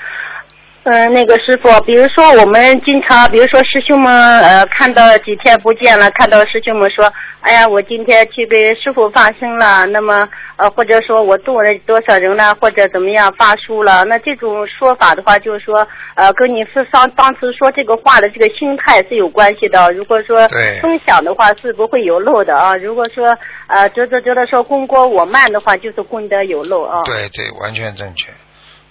[0.83, 7.05] 嗯，那个师傅，比如说我们经常，比如说师兄们，呃，看到几天不见了，看到师兄们说，
[7.41, 19.91] 哎呀，我今天去给师傅发声了，那么呃，或者说我度了多少人了，或者怎么样发书了，那这种说法的话，就是说，呃，跟你是当当时说这个话的这个心态是有关系的。
[19.91, 22.75] 如果说对分享的话，是不会有漏的啊。
[22.75, 27.03] 如果说呃，觉得觉得说功过我慢的话，就是功德有漏啊。
[27.03, 28.31] 对对，完全正确。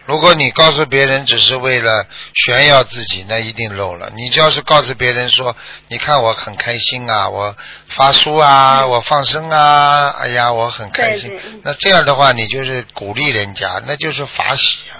[0.06, 4.10] 如果你告诉别人只是为了炫耀自己，那一定漏了。
[4.16, 5.54] 你要是告诉别人说，
[5.88, 7.54] 你看我很开心啊，我
[7.88, 11.32] 发书啊，我放生啊，哎呀，我很开心。
[11.62, 14.98] 那这样的话，你就是鼓励人家，那就是法喜啊。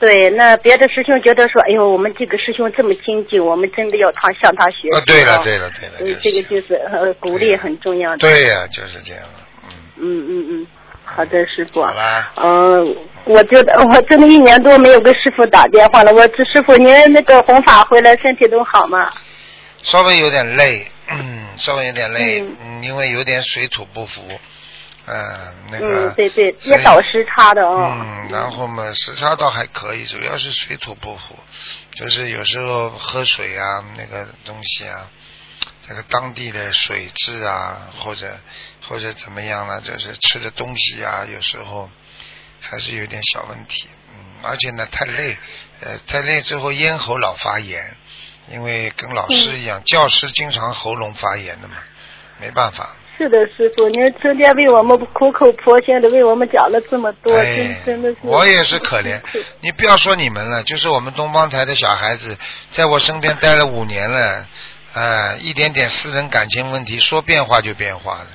[0.00, 4.96] 对，那别的师兄觉得说，哎呦，我们这个师兄这么精进，我们真的要他向他学习。
[4.96, 8.18] 啊，对了，啊对了，对了，这个就是呃鼓励很重要的。
[8.18, 9.22] 对呀、就是这样。
[9.62, 10.66] 嗯，嗯嗯嗯，
[11.16, 11.82] 好的，师傅。
[11.82, 16.12] 好啦，嗯，我觉得我真的一年多没有跟师傅打电话了。
[16.12, 19.10] 我这师傅，您那个弘法回来身体都好吗？
[19.82, 22.44] 稍微有点累，嗯， 稍微有点累，
[22.82, 24.20] 因为有点水土不服，
[25.06, 27.90] 嗯，那个，嗯，对对，也倒时差的哦。
[27.92, 31.34] 嗯，然后嘛，时差倒还可以，主要是水土不服，
[31.94, 35.08] 就是有时候喝水啊，那个东西啊，
[35.88, 38.26] 这个当地的水质啊，或者
[38.90, 41.88] 或者怎么样呢，就是吃的东西啊，有时候
[42.60, 45.38] 还是有点小问题，嗯，而且呢太累，
[45.80, 47.96] 呃，太累之后咽喉老发炎，
[48.48, 51.76] 因为跟老师一样，教师经常喉咙发炎的嘛，
[52.40, 52.96] 没办法。
[53.16, 58.16] 是的，师傅，您成天为我们苦口婆心的为我们讲了这么多，哎真真的是。
[58.22, 59.20] 我也是可怜。
[59.60, 62.36] 你不要说你们了，就是我们东方台的小孩子，
[62.72, 64.46] 在我身边待了五年了，
[64.94, 68.26] 呃，一点点私人感情问题，说变化就变化了。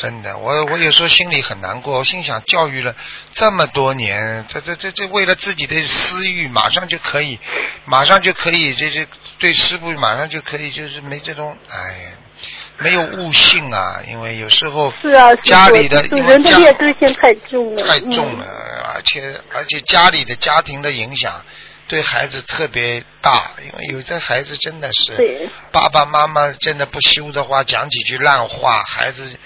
[0.00, 2.96] 真的，我我有时候心里很难过，我心想教育了
[3.32, 7.38] 这么多年，这这这这为了自己的私欲，马上就可以，
[7.84, 9.06] 马上就可以，这这
[9.38, 12.10] 对师傅马上就可以，就是没这种，哎呀，
[12.78, 21.44] 没有悟性啊，因为有时候是啊，家里的这人的因为家劣根性太重了，太重了嗯。，而且而且家里的家庭的影响
[21.88, 29.38] 对孩子特别大，因为有的孩子真的是爸爸妈妈真的不修的话，讲几句烂话，孩子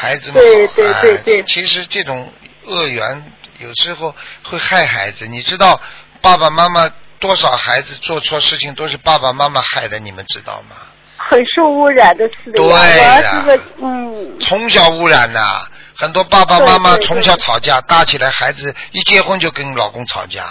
[0.00, 2.32] 孩子们对对哎对对其实这种
[2.64, 5.78] 恶缘有时候会害孩子，你知道
[6.22, 10.76] 爸爸妈妈多少孩子做错事情都是爸爸妈妈害的，你们知道吗？
[11.18, 12.70] 很受污染的是的对呀。
[12.70, 20.46] 我儿呀子个嗯，从小污染呐、很多爸爸妈妈从小吵架，大起来孩子一结婚就跟老公吵架。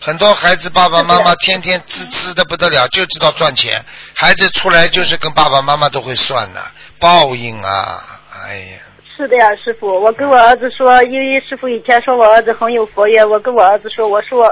[0.00, 6.62] 很多孩子爸爸妈妈天天滋滋的不得了，就知道赚钱，孩子出来就是跟爸爸妈妈都会算的，
[6.98, 8.02] 报应啊！
[8.46, 8.78] 哎呀，
[9.16, 9.86] 是的呀，师傅。
[9.86, 14.44] 我跟我儿子说，因为师傅以前说我儿子很有佛缘，我跟我儿子说，我说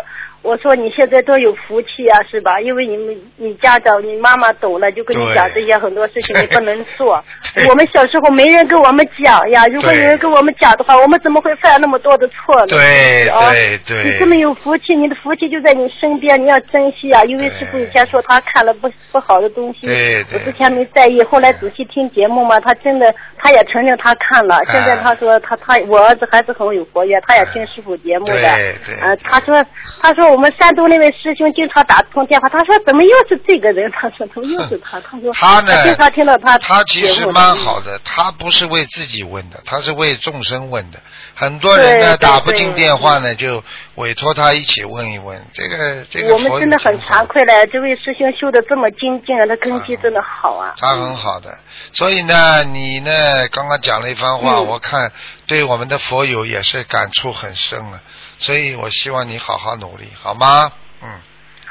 [0.42, 2.60] 我说你现在多有福气啊，是吧？
[2.60, 7.22] 因为你们你家长你妈妈懂了，就跟你讲这些很多事情你不能做。
[7.68, 12.66] 我们小时候没人跟我们讲呀，如果有人跟我们讲的话，我们怎么会犯那么多的错呢？
[12.68, 17.22] 对啊对对你这么有福气，你的福气就在你身边，你要珍惜啊！
[17.24, 19.86] 因为师傅以前说他看了不不好的东西，
[20.34, 29.64] 我之前没在意，后来仔细听节目嘛，他真的他也承认他看了，现在他说他他我儿子还是很有活跃，他也听师傅节目的，对对呃，他说
[30.00, 33.90] 他说我们山东那位师兄经常打通电话，他说怎么又是这个人？
[33.92, 34.98] 他说怎么又是他？
[35.00, 40.98] 他说他呢经常听到他他其实蛮好的，他不是为自己问的，他是为众生问的。
[41.34, 43.62] 很多人呢打不进电话呢，就
[43.96, 45.44] 委托他一起问一问。
[45.52, 50.74] 这个这个我们真的很惭愧了，这位师兄修的这么精进，他根基真的好啊。
[50.78, 51.52] 他很好的，
[51.92, 53.10] 所以呢，你呢
[53.50, 55.12] 刚刚讲了一番话，嗯我看
[55.46, 58.00] 对我们的佛友也是感触很深了，
[58.42, 60.68] 所以我希望你好好努力，好吗？
[61.00, 61.08] 嗯，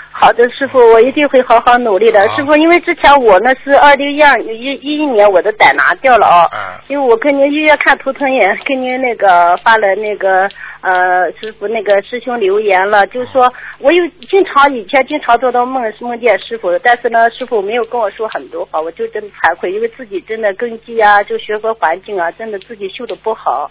[0.10, 2.26] 好的，师傅，我一定会好好努力的。
[2.30, 10.48] 师傅，因为之前我那是二零一二一一一年我的胆拿掉了啊、啊因为我跟您预约看图腾也跟您那个发了那个
[10.80, 23.70] 呃师傅那个师兄留言了，就是说我有经常以前经常做到梦梦见师傅，但是呢师傅没有跟我说很多话，我就真的惭愧，因为自己真的根基啊，就学佛环境啊，真的自己修的不好。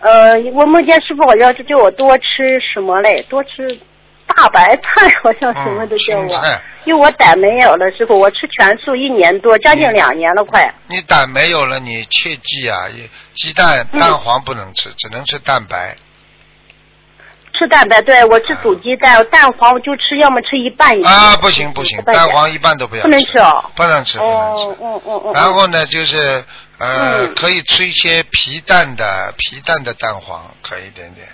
[0.00, 3.78] 呃，我梦见师傅好像是叫我多吃什么嘞，多吃
[4.26, 6.36] 大白菜， 好像什么都叫我。
[6.36, 10.72] 嗯因为我胆没有了，师傅，我吃全素一年多，将近两年了，快。
[10.86, 12.88] 你胆没有了，你切记啊，
[13.34, 15.94] 鸡蛋嗯蛋黄不能吃，只能吃蛋白。
[17.60, 21.12] 吃蛋白，对我吃煮鸡蛋，蛋黄我就吃，要么吃一半一半。
[21.12, 23.70] 啊，不行不行，蛋黄一半都不要不能吃哦。
[23.76, 24.82] 不能吃，不能哦吃。
[24.82, 25.32] 嗯嗯嗯。
[25.34, 26.42] 然后呢，就是
[26.78, 31.28] 呃，嗯可以吃一些皮蛋的皮蛋的蛋黄，可以一点点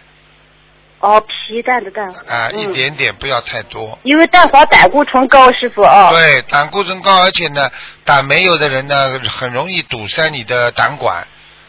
[0.99, 2.37] 哦，皮蛋的蛋黄。
[2.37, 2.73] 啊，嗯一。
[2.73, 3.97] 点点，不要太多。
[4.03, 6.09] 因为蛋黄胆固醇高，师傅哦。
[6.11, 7.71] 对，胆固醇高，而且呢，
[8.05, 11.25] 胆没有的人呢，很容易堵塞你的胆管，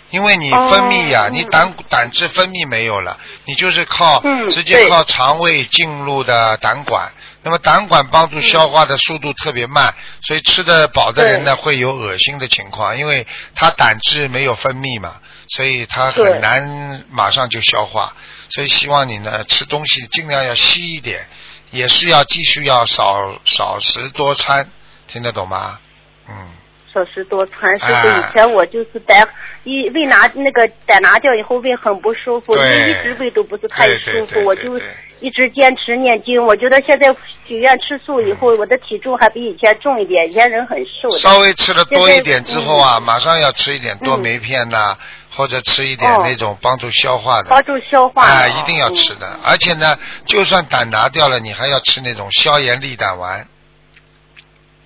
[0.10, 7.12] 因为你分泌呀、哦你胆胆汁分泌没有了，你就是靠、嗯直接靠肠胃进入的胆管。
[7.44, 15.16] 那么胆管帮助消化的速度特别慢，所以吃得饱的人呢会有恶心的情况，因为他胆汁没有分泌嘛，
[15.48, 18.14] 所以他很难马上就消化。
[18.50, 21.28] 所以希望你呢吃东西尽量要稀一点，
[21.72, 24.70] 也是要继续要少少食多餐，
[25.08, 25.80] 听得懂吗？
[26.28, 26.50] 嗯，
[26.98, 29.24] 少食多餐，师傅，哎以前我就是在
[29.64, 34.78] 一胃拿那个在拿掉以后胃很不舒服，就一直胃都不是太舒服，我就
[35.20, 36.44] 一直坚持念经。
[36.44, 41.20] 我觉得现在许愿吃素以后，我的体重还比以前重一点，以前人很瘦的。
[41.20, 44.98] 稍微吃的多一点之后啊，马上要吃一点多嗯酶片呐、
[45.36, 47.50] 或者吃一点哦那种帮助消化的。
[47.50, 48.34] 帮助消化的。
[48.34, 49.20] 哎，一定要吃嗯。
[49.20, 53.48] 的，而且呢，就算胆拿掉了，你还要吃那种消炎利胆丸，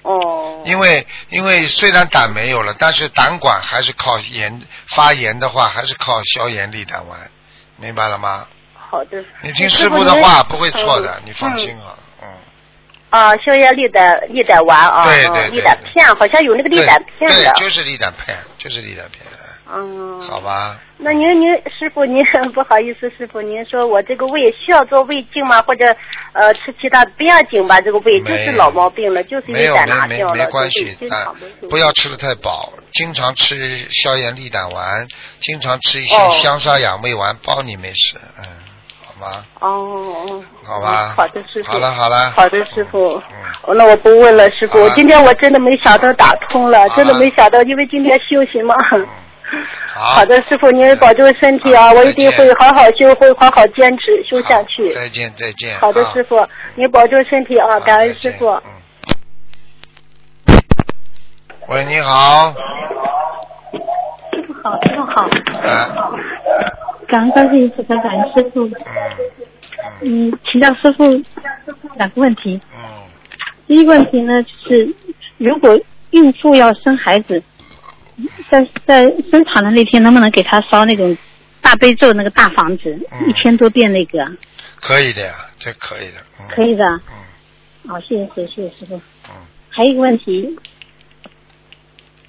[0.04, 0.62] 哦。
[0.66, 7.20] 因为因为虽然胆没有了，但是胆管还是靠炎发炎的话，还是靠消炎利胆丸，
[7.78, 8.48] 明白了吗？
[8.90, 9.24] 好的。
[9.42, 11.80] 你听师傅的话不会错的，你放心嗯。
[11.80, 12.28] 好了，嗯。
[13.10, 17.52] 啊，消炎利胆利胆丸啊，嗯对对对利胆片好像有那个利胆片对，。
[17.56, 19.22] 就是利胆片，就是利胆片，
[19.74, 20.22] 嗯。
[20.22, 20.78] 好吧？
[21.04, 25.60] 那您您师傅您不好意思，师傅您说我这个胃需要做胃镜吗？
[25.64, 25.86] 或者
[26.34, 27.82] 呃吃其他不要紧吧？
[27.82, 31.36] 这个胃就是老毛病了，就是没有没没没关系但常
[31.70, 33.56] 不要吃的太饱，经常吃
[33.90, 35.08] 消炎利胆丸，
[35.40, 38.46] 经常吃一些哦香砂养胃丸，包你没事，嗯，
[39.04, 39.44] 好吗？
[39.60, 40.44] 哦哦。
[40.64, 41.72] 好吧嗯好的，师傅。
[41.72, 43.16] 好了好了好的，师傅。
[43.16, 43.24] 嗯
[43.64, 44.90] 哦那我不问了，师傅。
[44.90, 48.76] 今天我真的没想到打通了，好真的了没想到，因为今天休息嘛。
[49.52, 50.02] 嗯， 好。
[50.16, 51.92] 好的，师傅，您保重身体啊！
[51.94, 54.92] 我一定会好好修，会好好坚持修下去。
[54.94, 55.78] 再见再见。
[55.78, 57.80] 好的啊，师傅，您保重身体啊！
[57.82, 58.48] 感恩师傅。
[58.48, 58.62] 嗯。
[61.68, 62.54] 喂，你好，
[64.34, 65.22] 师傅好，师傅好，
[65.70, 66.12] 啊，
[67.08, 68.66] 感恩关心师傅，感恩师傅。
[68.66, 68.74] 嗯，
[70.02, 71.04] 嗯嗯，请教师傅
[71.96, 72.60] 两个问题。
[72.76, 72.80] 嗯，
[73.68, 74.94] 第一个问题呢，就是
[75.38, 75.80] 如果
[76.12, 77.42] 孕妇要生孩子，
[78.50, 81.18] 在在生产的那天，能不能给他烧那种
[81.62, 84.32] 大悲咒那个大房子，嗯一千多遍那个啊？
[84.80, 87.02] 可以的呀，这可以的，嗯，可以的啊。
[87.10, 88.96] 嗯好，谢谢师，谢谢师傅。
[88.96, 89.34] 嗯
[89.74, 90.58] 还有一个问题，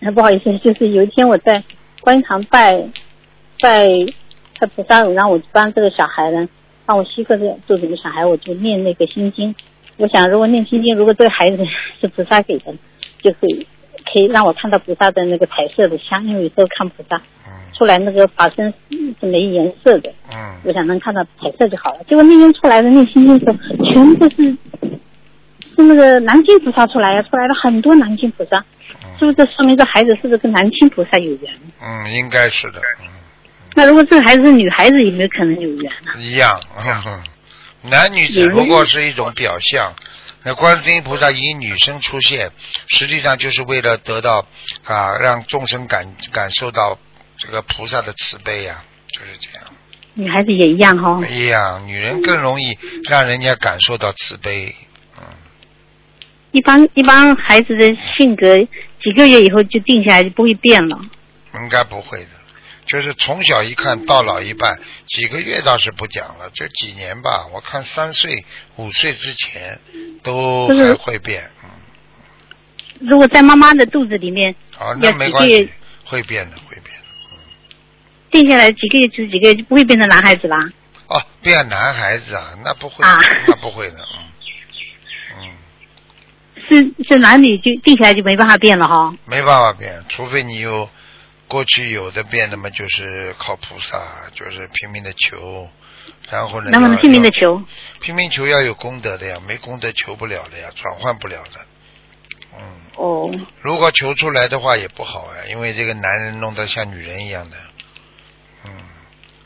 [0.00, 1.64] 啊，不好意思，就是有一天我在
[2.00, 2.78] 观音堂拜
[3.60, 3.84] 拜
[4.60, 6.48] 拜菩萨，然后我就帮这个小孩呢，
[6.86, 9.54] 帮我媳妇这做这个小孩，我就念那个心经。
[9.96, 11.58] 我想，如果念心经，如果这个孩子
[12.00, 12.72] 是菩萨给的，
[13.22, 13.66] 就会
[14.12, 18.72] 可以让我看到菩萨的那个彩色的香，因为有时候看菩萨嗯出来那个法身
[19.20, 22.00] 是没颜色的，嗯我想能看到彩色就好了。
[22.08, 24.56] 结果那天出来的念心经的时候，全部是
[25.74, 28.64] 是那个南京菩萨出来呀，出来了很多南京菩萨，
[29.18, 31.52] 是不是这说明这孩子是不是跟南京菩萨有缘？
[31.82, 33.08] 嗯，应该是的，嗯。
[33.74, 36.12] 那如果这个孩子是女孩子，有没有可能有缘呢？
[36.20, 36.52] 一样，
[37.90, 39.92] 男女只不过是一种表象。
[40.44, 42.50] 那观世音菩萨以女生出现，
[42.88, 44.46] 实际上就是为了得到
[44.84, 46.98] 啊，让众生感感受到
[47.36, 49.64] 这个菩萨的慈悲呀、就是这样。
[50.14, 51.26] 女孩子也一样哈、哦。
[51.30, 52.76] 一样，女人更容易
[53.08, 54.74] 让人家感受到慈悲。
[55.16, 55.24] 嗯，
[56.50, 58.58] 一般一般孩子的性格
[59.02, 61.00] 几个月以后就定下来，就不会变了。
[61.54, 62.41] 应该不会的。
[62.84, 68.44] 就是从小一看到老一半，几个月倒是不讲了，这几年吧，我看三岁、
[68.76, 69.80] 五岁之前
[70.22, 71.50] 都还会变。
[71.64, 71.70] 嗯，
[73.08, 75.70] 如果在妈妈的肚子里面哦，那没关系，
[76.04, 77.02] 会变的，会变的。
[78.30, 80.58] 定下来几个月就几个月，就不会变成男孩子啦。
[81.06, 83.96] 哦，变男孩子啊，那不会，啊那不会的，
[85.38, 85.52] 嗯，嗯，
[86.68, 89.14] 是是男女就定下来就没办法变了哈。
[89.26, 90.88] 没办法变，除非你有
[91.52, 94.00] 过去有的变的嘛，就是靠菩萨，
[94.34, 95.68] 就是拼命的求，
[96.30, 97.60] 然后呢，要拼命的求？
[98.00, 101.60] 拼命求要有功德的呀，没功德求不了的呀，转换不了的。
[102.56, 102.62] 嗯，
[102.96, 103.30] 哦，
[103.60, 107.56] 如果求出来的话也不好呀，因为这个男人弄得像女人一样的。
[108.64, 108.70] 嗯，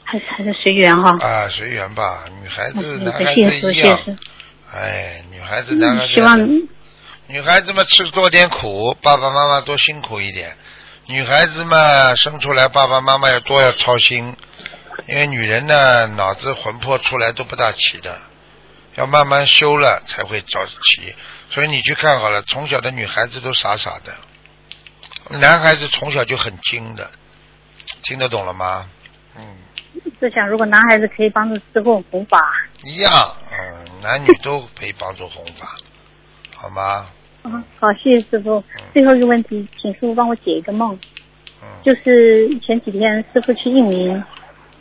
[0.04, 1.10] 还是还是随缘哈。
[1.26, 3.98] 啊，随缘吧，女孩子、嗯男孩子一样。
[4.72, 6.38] 哎，女孩子、男孩嗯，子，希望
[7.26, 10.56] 女孩子们吃多点苦，爸爸妈妈多辛苦一点。
[11.08, 14.36] 女孩子嘛生出来，爸爸妈妈要多要操心，
[15.06, 18.20] 因为女人呢脑子魂魄出来都不大齐的，
[18.96, 21.14] 要慢慢修了才会早齐。
[21.48, 27.08] 所以你去看好了，从小的女孩子都傻傻的，男孩子从小就很精的，
[28.02, 28.88] 听得懂了吗？
[29.36, 29.58] 嗯，
[30.18, 32.42] 是想，如果男孩子可以帮助师傅弘法，
[32.82, 33.12] 一样，
[33.52, 35.76] 嗯，男女都可以帮助弘法，
[36.56, 37.06] 好吗？
[37.48, 38.62] 嗯，好，谢谢师傅。
[38.92, 40.98] 最后一个问题，请师傅帮我解一个梦，
[41.62, 44.20] 嗯，就是前几天师傅去印尼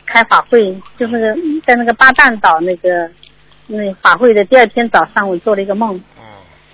[0.07, 3.07] 开法会，就那个在那个巴旦岛那个
[3.67, 6.23] 那法会的第二天早上，我做了一个梦，嗯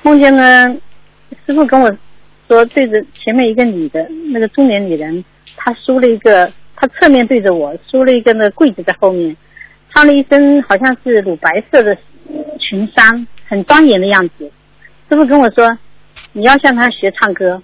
[0.04, 0.74] 梦见呢，
[1.46, 1.94] 师傅跟我
[2.48, 5.26] 说对着前面一个女的，那个中年女人，
[5.58, 9.36] 她梳了一个她侧面对着我，梳了一个那个柜子在后面，
[9.92, 11.98] 穿了一身好像是乳白色的
[12.58, 14.50] 裙衫，很庄严的样子。
[15.12, 15.78] 师傅跟我说，
[16.32, 17.62] 你要向他学唱歌。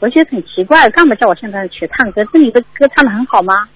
[0.00, 2.24] 我觉得很奇怪，干嘛叫我向他学唱歌？
[2.32, 3.68] 这里的歌唱的很好吗？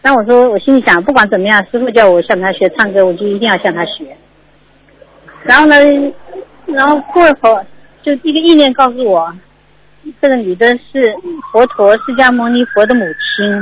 [0.00, 4.16] 但我说，我心里想，不管怎么样，师傅叫我向他学唱歌，我就一定要向他学。
[5.42, 5.74] 然后呢，
[6.66, 7.66] 然后过一会儿，
[8.04, 9.34] 就一个意念告诉我，
[10.22, 11.12] 这个女的是
[11.50, 13.60] 佛陀释迦牟尼佛的母亲。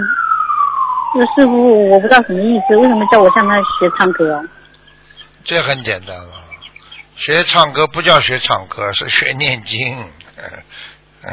[1.14, 4.44] 这个师傅，我不知道什么意思，为什么叫我向他学唱歌？
[5.44, 6.45] 这很简单了，
[7.16, 10.12] 学唱歌不叫学唱歌，是学念经。
[11.22, 11.32] 嗯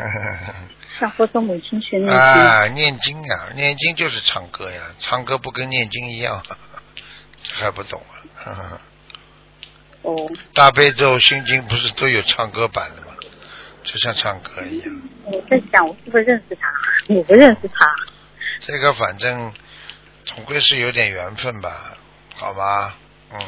[0.99, 2.17] 向佛陀母亲学念经。
[2.17, 6.41] 啊，念经呀，念经就是唱歌呀，唱歌不跟念经一样，
[7.53, 8.01] 还不懂
[8.45, 8.79] 啊？
[10.03, 10.15] 哦，
[10.53, 13.07] 大悲咒、心经不是都有唱歌版的吗？
[13.83, 15.01] 就像唱歌一样。
[15.25, 16.67] 我在想，我是不是认识他？
[17.13, 17.85] 我不认识他。
[18.61, 19.53] 这个反正
[20.25, 21.97] 总归是有点缘分吧，
[22.35, 22.93] 好吗？
[23.33, 23.39] 嗯，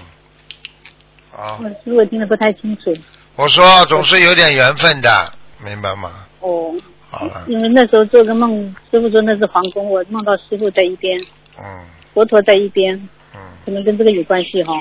[1.35, 1.59] 好。
[1.61, 2.95] 我师傅听得不太清楚。
[3.35, 5.33] 我说总是有点缘分的，
[5.63, 6.25] 明白吗？
[6.39, 6.73] 哦。
[7.09, 7.43] 好了。
[7.47, 11.19] 因为那时候做个梦，师傅说那是皇宫，我梦到师傅在一边，
[11.57, 12.95] 嗯佛陀在一边，
[13.33, 14.73] 嗯，可能跟这个有关系哈。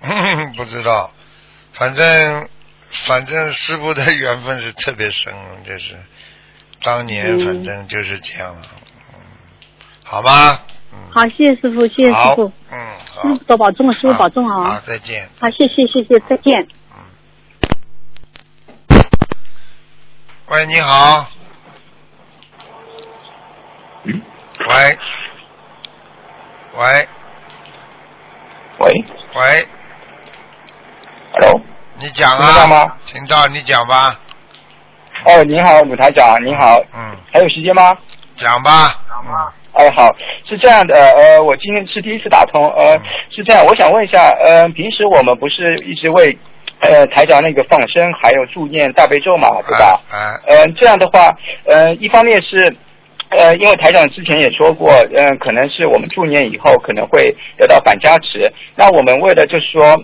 [0.56, 1.12] 不知道，
[1.72, 2.48] 反正
[3.06, 5.32] 反正师傅的缘分是特别深，
[5.64, 5.94] 就是
[6.82, 8.66] 当年嗯反正就是这样了，
[9.12, 9.20] 嗯，
[10.04, 10.58] 好吗？
[10.94, 12.78] 嗯，好，谢谢师傅，谢谢师好傅，，嗯，
[13.14, 14.82] 好师傅多保重，师傅保重啊好，啊。
[14.86, 15.28] 再见。
[15.40, 16.60] 好，谢谢谢谢，再见。
[16.60, 17.02] 嗯
[20.50, 21.26] 喂，你好。
[24.68, 24.98] 喂，
[26.76, 27.08] 喂
[28.78, 29.68] 喂喂
[31.32, 31.60] ，，Hello，
[31.98, 32.66] 你讲啊听得到啊？
[32.66, 32.96] 吗？
[33.06, 34.20] 听到，你讲吧。
[35.24, 37.96] 哦，你好，鲁台长，你好，嗯，还有时间吗？
[38.36, 39.00] 讲吧。
[39.08, 39.52] 讲吧。
[39.74, 40.14] 哎，好，
[40.48, 42.96] 是这样的，呃，我今天是第一次打通，呃，
[43.30, 46.38] 是这样，我想问一下，呃，平时我们不是一直为
[46.80, 50.00] 呃台长那个放生，还有助念大悲咒嘛，对吧？
[50.12, 52.72] 哎，呃，这样的话，呃，一方面是，
[53.30, 58.48] 呃，因为台长之前也说过，嗯、可能是我们助念以后可能会得到反加持。
[58.76, 60.00] 那我们为了就是说，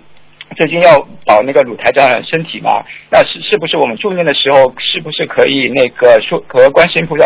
[0.56, 7.24] 最近要保那个鲁台长的身体嘛，那是是不是我们助念的时候，是不是可以那个说和观世音菩萨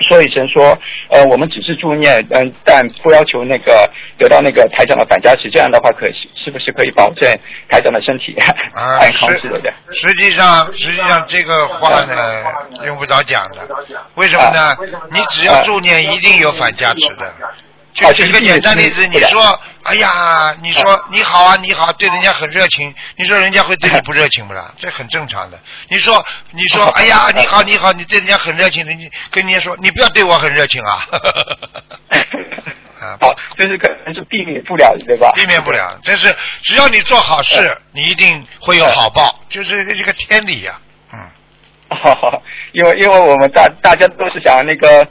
[0.00, 0.76] 说一声说，
[1.08, 3.88] 呃，我们只是助念，嗯、但不要求那个
[4.18, 7.28] 得到那个台长的反加持，这样的话可是不是可以保证
[7.68, 8.34] 台长的身体
[8.74, 9.72] 啊，安康之类的？
[9.92, 12.16] 实际上，实际上这个话呢，
[12.86, 13.68] 用不着讲的。
[14.16, 14.76] 为什么呢？
[15.12, 17.32] 你只要助念，一定有反加持的。
[17.94, 19.40] 就举个简单例子，你说，
[19.84, 24.72] 哎呀，你说你好啊，你好，对人家很热情，你说人家会对你不热情不啦？
[24.78, 25.58] 这很正常的。
[25.88, 31.06] 你说，你说， 哎呀，你好，你好，你对人家很热情，人家跟人家说，你不要对我很热情啊。
[33.00, 35.32] 啊，好，这是可能是避免不了，对吧？
[35.34, 40.80] 避免不了，但是只要你做好事，你一定会有好报，就是这个天理呀、
[41.12, 41.18] 嗯，
[41.90, 45.06] 好， 因为因为我们大大家都是想那个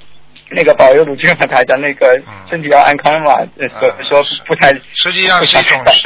[0.54, 3.90] 那个保佑鲁军和台长那个身体要安康嘛，呃说
[4.24, 5.58] 说不太实际上是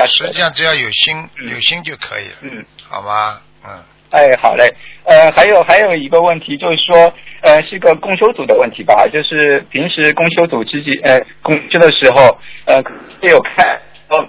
[0.07, 2.65] 实际上只要有心，嗯有心就可以了，嗯。
[2.89, 3.39] 好吗？
[3.65, 3.71] 嗯，
[4.11, 4.73] 哎，好嘞。
[5.03, 12.81] 呃，还有还有一个问题就是说，呃，是个共修组的问题吧，就是平时共修组自己呃共修的时候，呃，
[13.21, 13.79] 也有看，
[14.09, 14.25] 哦，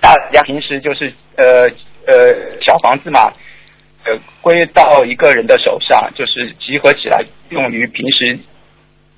[0.00, 1.68] 大家平时就是呃
[2.06, 3.32] 呃小房子嘛，
[4.04, 8.38] 呃归到一个人的手上，就是集合起来用于平时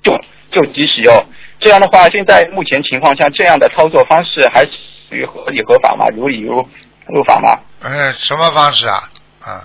[0.03, 0.11] 就
[0.55, 1.13] 就即使用。
[1.59, 4.71] 这样的话，现在目前情况下，这样的操作方式还属
[5.11, 6.07] 于合理合法吗？
[6.15, 6.65] 如理如
[7.07, 7.59] 如法吗？
[7.81, 9.09] 哎，什么方式啊？
[9.41, 9.63] 啊，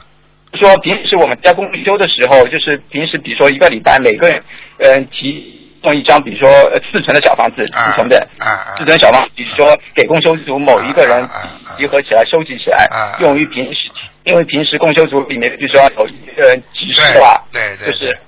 [0.55, 4.43] 说平时我们在公休的时候，就是平时比如说一个礼拜每个人
[4.79, 8.29] 嗯、提送一张，比如说呃四层的小房子，啊四层的
[8.77, 11.29] 四层小房子，比如说给共修组某一个人
[11.77, 12.87] 集合起来收集起来
[13.21, 13.91] 用于平时，
[14.25, 16.03] 因为平时共修组里面比如说有
[16.37, 18.19] 呃集市对的话，对对就是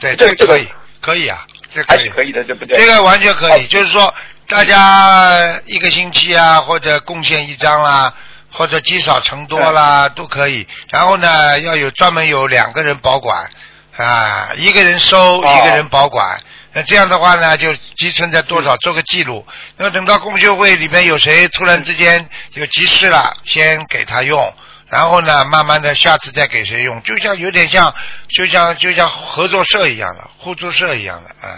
[0.00, 0.66] 对，这这个这个可以，
[1.00, 1.38] 可以啊，
[1.74, 2.78] 这还是，可以的，对不对？
[2.78, 4.14] 这个完全可以，哦就是说
[4.46, 8.14] 大家一个星期啊，或者贡献一张啦。
[8.52, 10.66] 或者积少成多啦，都可以。
[10.90, 13.48] 然后呢，要有专门有两个人保管
[13.96, 16.40] 啊，一个人收，哦一个人保管。
[16.72, 19.46] 那这样的话呢，就积存在多少做个记录。
[19.76, 24.52] 那么等到共修会里面有谁突然之间有急事了，先给他用，
[24.90, 27.94] 然后呢，慢慢的下次再给谁用，就像有点像，
[28.28, 31.56] 就像就像合作社一样的，互助社一样的，啊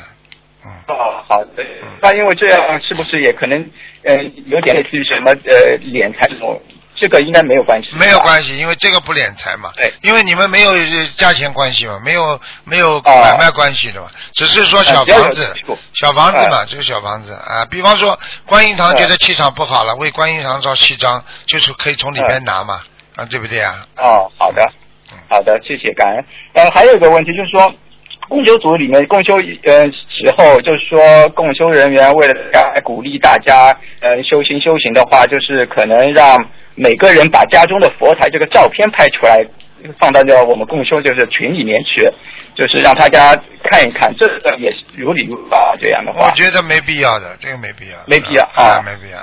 [0.65, 0.71] 嗯。
[0.89, 0.95] 哦，
[1.29, 1.65] 好的。
[2.01, 3.59] 那因为这样是不是也可能
[4.05, 4.15] 呃
[4.47, 6.61] 有点类似于什么呃敛财这种
[6.95, 7.89] 这个应该没有关系。
[7.97, 9.73] 没有关系，因为这个不敛财嘛。
[9.77, 9.93] 对。
[10.03, 15.55] 因为你们没有呃价钱关系嘛，没有没有哦买卖关系的嘛，只是说小房子，
[15.95, 17.67] 小房子嘛，就是小房子啊。
[17.71, 18.17] 比方说，
[18.47, 22.83] 观音堂觉得气场不好了，为观音堂造七张，就是可以从里面拿嘛，
[23.23, 23.87] 啊，对不对啊？
[23.99, 24.63] 哦，好的
[25.13, 26.25] 嗯，好的，谢谢，感恩。
[26.55, 27.73] 呃，还有一个问题就是说，
[28.29, 36.37] 共修组里面共修呃时候，就是说共修人员为了鼓励大家呃修行修行的话，就是可能让
[36.75, 39.45] 每个人把家中的佛台这个照片拍出来，
[39.99, 42.09] 放到这我们共修就是群里面去，
[42.55, 43.37] 就是让大家
[43.71, 45.77] 看一看，这个也是如理如法。
[45.81, 49.19] 这样的话，我觉得没必要的，这个没必要，没必要啊，啊没必要。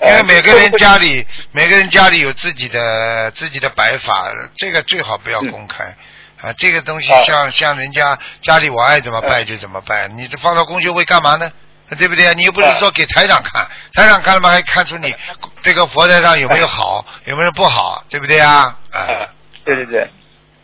[0.00, 5.84] 因为每个人家里，每个人家里有自己的自己的摆法，这个最好不要公开。
[6.40, 11.50] 啊，这个东西啊像像人家家里我爱怎么拜就怎么拜，你这放到公修会干嘛呢？
[11.96, 12.32] 对不对啊？
[12.34, 15.14] 你又不是说给台长看，台长看了嘛还看出你
[15.60, 18.76] 这个佛台上有没有好， 有没有不好，对不对啊？
[18.90, 19.28] 啊呃，
[19.64, 20.02] 对对对，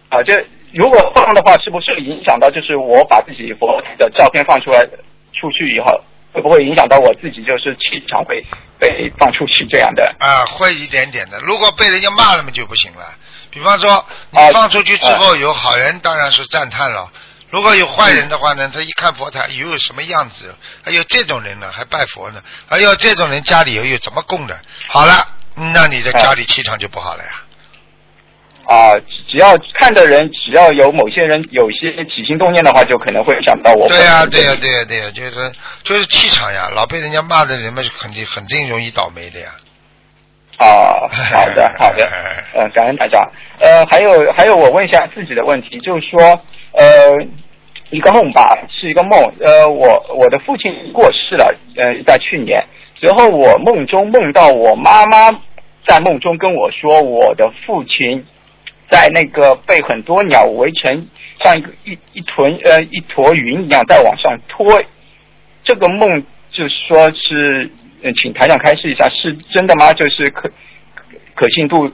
[0.09, 4.85] 啊，这如果放的话，是不是影响到就是我把自己佛的照片放出来
[5.33, 5.99] 出去以后，
[6.33, 8.45] 会不会影响到我自己就是气场会
[8.79, 10.15] 被放出去这样的？
[10.19, 11.39] 啊，会一点点的。
[11.41, 13.05] 如果被人家骂了嘛就不行了。
[13.51, 17.11] 比方说，你啊放出去之后有好人，当然是赞叹了。
[17.51, 20.55] 如果有坏人的话呢，他一看佛台，有什么样子？
[20.85, 22.41] 还有这种人呢，还拜佛呢？
[22.69, 24.57] 还有这种人家里又有怎么供的？
[24.87, 25.27] 好了，
[25.57, 27.43] 嗯那你的家里气场就不好了呀。
[28.71, 28.95] 啊，
[29.27, 33.89] 只要看的人，只要有某些人有些起心动念的话，就可能会想到我。
[33.89, 35.31] 对呀、对呀、对呀、对呀、就是
[35.83, 36.71] 就是气场呀。
[36.73, 39.49] 老被人家骂的人们肯定肯定容易倒霉的呀。
[40.59, 42.09] 啊， 好的好的，
[42.55, 43.29] 呃，感恩大家。
[43.59, 46.21] 呃，还有还有，我问一下自己的问题，就是说，
[46.73, 46.85] 呃，
[47.91, 49.19] 一个梦吧，是一个梦。
[49.41, 52.65] 呃，我我的父亲过世了，呃，在去年。
[52.95, 55.33] 随后我梦中梦到我妈妈
[55.89, 58.25] 在梦中跟我说，我的父亲
[58.91, 61.07] 在那个被很多鸟围成
[61.43, 64.83] 像一个一一团呃一坨云一样在往上拖。
[65.63, 66.21] 这个梦
[66.51, 67.71] 就是说是，
[68.03, 69.93] 嗯，请台长开示一下，是真的吗？
[69.93, 70.51] 就是可
[71.35, 71.87] 可信度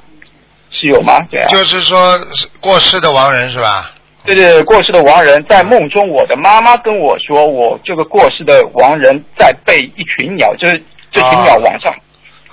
[0.71, 1.19] 是有吗？
[1.31, 1.49] 对啊。
[1.49, 2.19] 就是说
[2.61, 3.93] 过世的亡人是吧？
[4.25, 10.83] 对对，过世的亡人在梦中，我的妈妈跟我说，我这个过世的亡人在被一群鸟，就是
[11.13, 11.95] 这群鸟往上，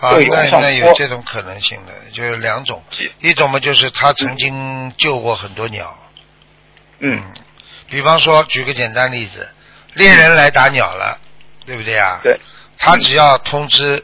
[0.03, 2.83] 啊，那那有这种可能性的，就有两种，
[3.19, 5.97] 一种嘛就是他曾经救过很多鸟，
[6.99, 7.23] 嗯，
[7.87, 9.49] 比方说举个简单例子，
[9.93, 11.19] 猎人来打鸟了，
[11.65, 12.19] 对不对啊？
[12.21, 12.37] 对，
[12.77, 14.03] 他只要通知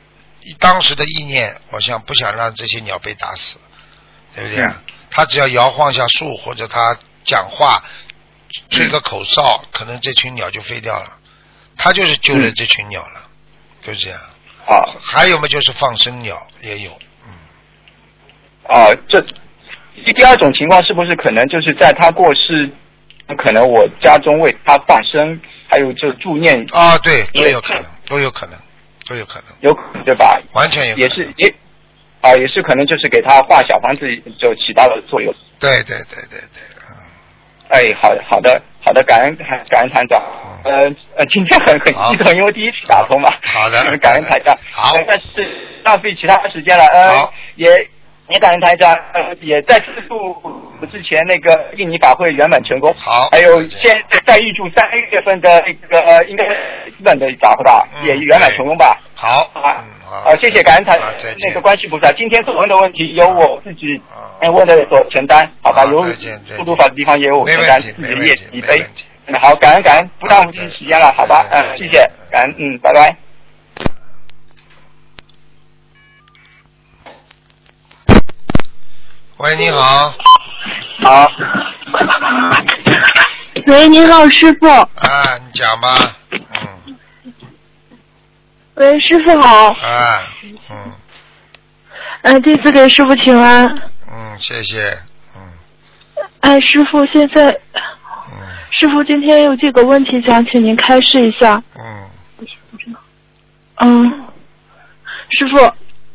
[0.57, 3.57] 当时的意念，我想不想让这些鸟被打死，
[4.35, 4.81] 对不对啊？
[5.11, 7.83] 他只要摇晃一下树，或者他讲话
[8.69, 11.17] 吹个口哨，可能这群鸟就飞掉了。
[11.75, 13.23] 他就是救了这群鸟了，
[13.81, 14.19] 就是这样。
[14.69, 16.91] 啊还有嘛，就是放生鸟也有，
[17.25, 17.33] 嗯，
[18.67, 19.19] 啊，这
[20.13, 22.69] 第二种情况是不是可能就是在他过世，
[23.37, 28.55] 可能我家中为他放生，还有就助念，啊，对，都有可能，都有可能，
[29.07, 30.39] 都有可能，有可能对吧？
[30.53, 31.09] 完全有可能。
[31.09, 31.53] 也是也
[32.21, 34.05] 啊，也是可能就是给他画小房子
[34.37, 35.33] 就起到了作用。
[35.59, 36.93] 对对对对对，嗯，
[37.69, 39.37] 哎，好的好的好的，感恩
[39.69, 40.19] 感恩团长。
[40.65, 40.71] 呃
[41.15, 43.29] 呃，今天很很激动，因为第一次打通嘛。
[43.45, 44.55] 好的 感恩台长。
[44.71, 45.47] 好呃但是
[45.83, 46.83] 浪费其他时间了。
[46.87, 47.69] 呃好，也
[48.29, 52.91] 也感恩台长，呃，也再次祝之前那个印尼法会圆满成功。
[52.95, 56.43] 好还有再见现在再预祝三月份的那个呃应该
[56.97, 58.97] 基本的法会吧，嗯也圆满成功吧。
[59.15, 60.99] 好，啊嗯，好，谢谢感恩台
[61.45, 62.11] 那个关系菩萨。
[62.13, 64.01] 今天所问的问题由我自己
[64.41, 65.85] 问的所承担，好吧？
[65.85, 66.03] 有
[66.57, 69.03] 不读法的地方也有承担自己的业没问题己背没问题。
[69.27, 71.45] 嗯好，感恩感恩，不耽误好今天时间了，好吧？
[71.51, 73.15] 嗯，谢谢，感恩，嗯，拜拜。
[79.37, 80.11] 喂，你好，
[81.03, 81.27] 好，
[83.67, 84.67] 喂，您好，师傅。
[84.67, 85.95] 啊，你讲吧，
[86.31, 86.41] 嗯，
[88.79, 89.71] 喂，师傅好。
[89.71, 90.23] 啊，
[90.71, 90.91] 嗯
[92.21, 93.67] 嗯、弟子给师傅请安。
[94.09, 94.79] 嗯，谢谢，
[95.35, 95.41] 嗯
[96.39, 98.39] 哎，师傅，现在嗯
[98.71, 101.61] 师傅今天有几个问题想请您开示一下。
[101.77, 102.07] 嗯，
[103.81, 104.09] 嗯，
[105.31, 105.73] 师傅，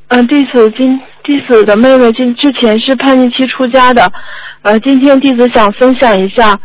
[0.08, 4.10] 嗯、弟子今弟子的妹妹今之前是叛逆期出家的，
[4.62, 6.58] 呃，今天弟子想分享一下，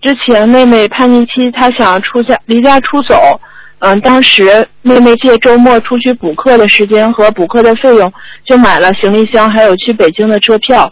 [0.00, 3.40] 之前妹妹叛逆期她想出家离家出走，
[3.84, 8.12] 嗯、当时妹妹借周末出去补课的时间和补课的费用，
[8.46, 10.90] 就买了行李箱还有去北京的车票。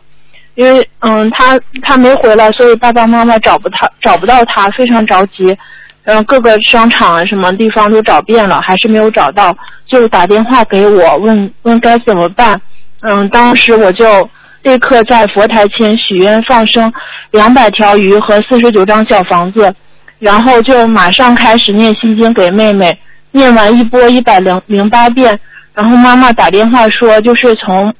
[0.57, 5.57] 因为嗯，她她没回来，所以爸爸妈妈找不她找不到她，非常着急。
[6.03, 12.61] 嗯，各个商场啊，什么地方都找遍了，还是没有找到，就打电话给我问问该怎么办。
[13.03, 14.29] 嗯，当时我就
[14.65, 16.93] 立刻在佛台前许愿放生
[17.31, 19.73] 两百条鱼和四十九张小房子，
[20.21, 22.97] 然后就马上开始念心经给妹妹，
[23.33, 25.37] 念完一波一百零零八遍，
[25.75, 27.93] 然后妈妈打电话说，就是从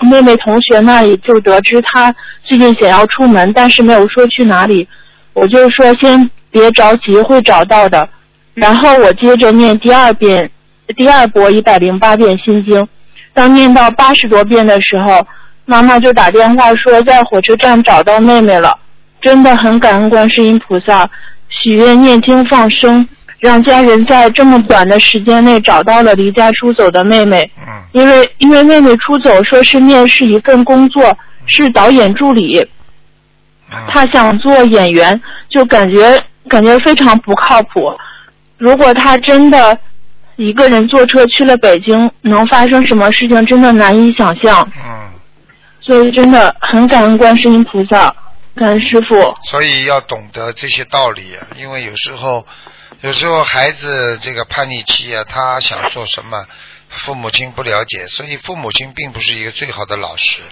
[0.00, 2.14] 妹妹同学那里就得知她
[2.44, 4.86] 最近想要出门，但是没有说去哪里，
[5.32, 8.08] 我就说先别着急，会找到的。
[8.54, 10.50] 然后我接着念第二遍，
[10.96, 12.86] 第二波一百零八遍心经。
[13.32, 15.24] 当念到八十多遍的时候，
[15.64, 18.76] 妈妈就打电话说在火车站找到妹妹了，
[19.20, 21.08] 真的很感恩观世音菩萨，
[21.62, 23.06] 许愿念经放生，
[23.38, 27.50] 让家人在这么短的时间内找到了离家出走的妹妹。
[27.58, 32.60] 嗯因为因为妹妹出走说是面试一份工作，是导演助理，
[33.70, 37.90] 嗯她想做演员，就感觉感觉非常不靠谱。
[38.58, 39.76] 如果她真的
[40.36, 44.70] 一个人坐车去了北京，能发生什么事情，真的难以想象。
[44.76, 45.10] 嗯，
[45.80, 48.14] 所以真的很感恩观世音菩萨，
[48.58, 49.34] 感恩师傅。
[49.44, 52.46] 所以要懂得这些道理啊，因为有时候，
[53.00, 56.46] 有时候孩子这个叛逆期啊，他想做什么，
[56.88, 60.42] 父母亲不了解，所以父母亲并不是一个最好的老师。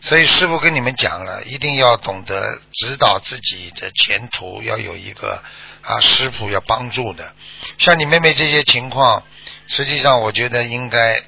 [0.00, 5.40] 所以师傅跟你们讲了，一定要懂得指导自己的前途，要有一个
[5.80, 7.32] 啊师傅要帮助的。
[7.78, 9.22] 像你妹妹这些情况，
[9.68, 11.22] 实际上我觉得应该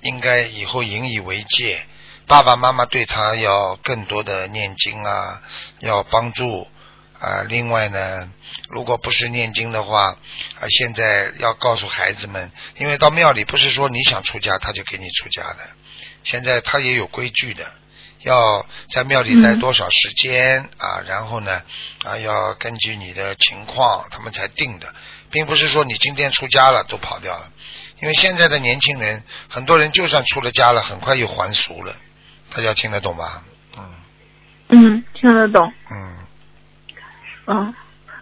[0.00, 1.86] 应该以后引以为戒。
[2.26, 5.40] 爸爸妈妈对他要更多的念经啊，
[5.78, 6.66] 要帮助
[7.20, 7.44] 啊。
[7.46, 8.28] 另外呢，
[8.68, 10.16] 如果不是念经的话，
[10.60, 15.58] 啊，现在要告诉孩子们，因为到庙里不是说你想出家他就给你出家的，
[16.24, 17.64] 现在他也有规矩的。
[18.22, 21.00] 要在庙里待多少时间、啊？
[21.06, 21.62] 然后呢
[22.02, 24.92] 啊，要根据你的情况，他们才定的，
[25.30, 27.52] 并不是说你今天出家了都跑掉了。
[28.00, 31.94] 因为现在的年轻人，很多人就算出了家了，很快又还俗了。
[32.56, 33.42] 大家听得懂吧？
[33.76, 33.84] 嗯
[34.70, 35.70] 嗯，听得懂。
[35.92, 35.96] 嗯
[37.46, 37.74] 嗯，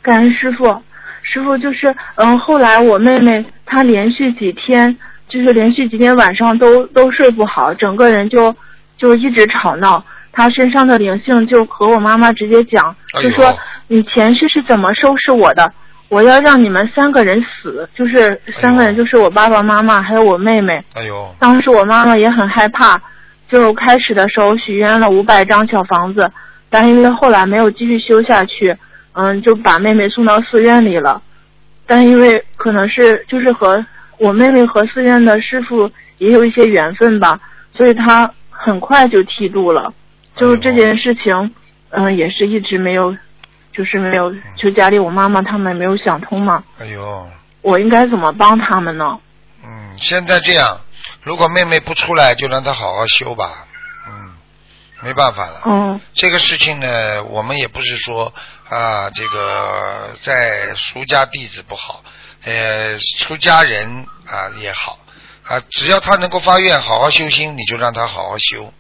[0.03, 0.83] 感恩师傅。
[1.23, 4.95] 师傅就是，嗯，后来我妹妹她连续几天，
[5.29, 8.55] 就是连续几天晚上都都睡不好，整个人就
[8.99, 10.05] 就一直吵闹。
[10.33, 13.57] 她身上的灵性就和我妈妈直接讲，哎就说
[13.87, 15.73] 你前世是怎么收拾我的，
[16.09, 20.85] 我要让你们三个人死，就是三个人，就是我爸爸妈妈还有我妹妹。
[20.95, 23.01] 哎呦，当时我妈妈也很害怕，
[23.49, 26.31] 就开始的时候许愿了五百张小房子，
[26.71, 28.77] 但因为后来没有继续修下去，
[29.13, 31.23] 嗯，就把妹妹送到寺院里了。
[31.87, 33.85] 但因为可能是就是和
[34.19, 37.39] 我妹妹和寺院的师傅也有一些缘分吧，
[37.75, 39.93] 所以她很快就剃度了。
[40.35, 41.55] 就这件事情，
[41.91, 43.15] 嗯，也是一直没有，
[43.73, 46.65] 就是没有，就家里我妈妈他们没有想通嘛。
[46.81, 47.27] 哎呦，
[47.63, 49.19] 我应该怎么帮他们呢？
[49.65, 50.81] 嗯，现在这样，
[51.23, 53.67] 如果妹妹不出来，就让她好好修吧。
[54.07, 54.37] 嗯，
[55.01, 55.63] 没办法了。
[55.65, 58.33] 嗯这个事情呢，我们也不是说
[58.69, 62.05] 啊，这个在俗家弟子不好，
[62.43, 64.99] 呃，出家人啊也好
[65.45, 68.73] 啊，只要他能够发愿好好修心，你就让他好好修。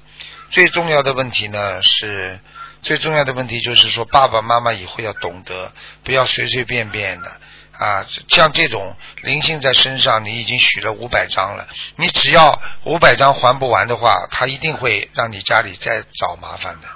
[0.51, 2.39] 最重要的问题呢是，
[2.82, 5.72] 最重要的问题就是说，爸爸妈妈以后要懂得，
[6.05, 7.32] 不要随随便便的
[7.79, 11.66] 啊，像这种灵性在身上，你已经许了五百张了，
[11.97, 16.87] 你只要五百张还不完的话，他一定会让你家里再找麻烦的，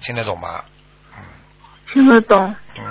[0.00, 0.64] 听得懂吗？
[1.92, 2.54] 听得懂。
[2.78, 2.84] 嗯，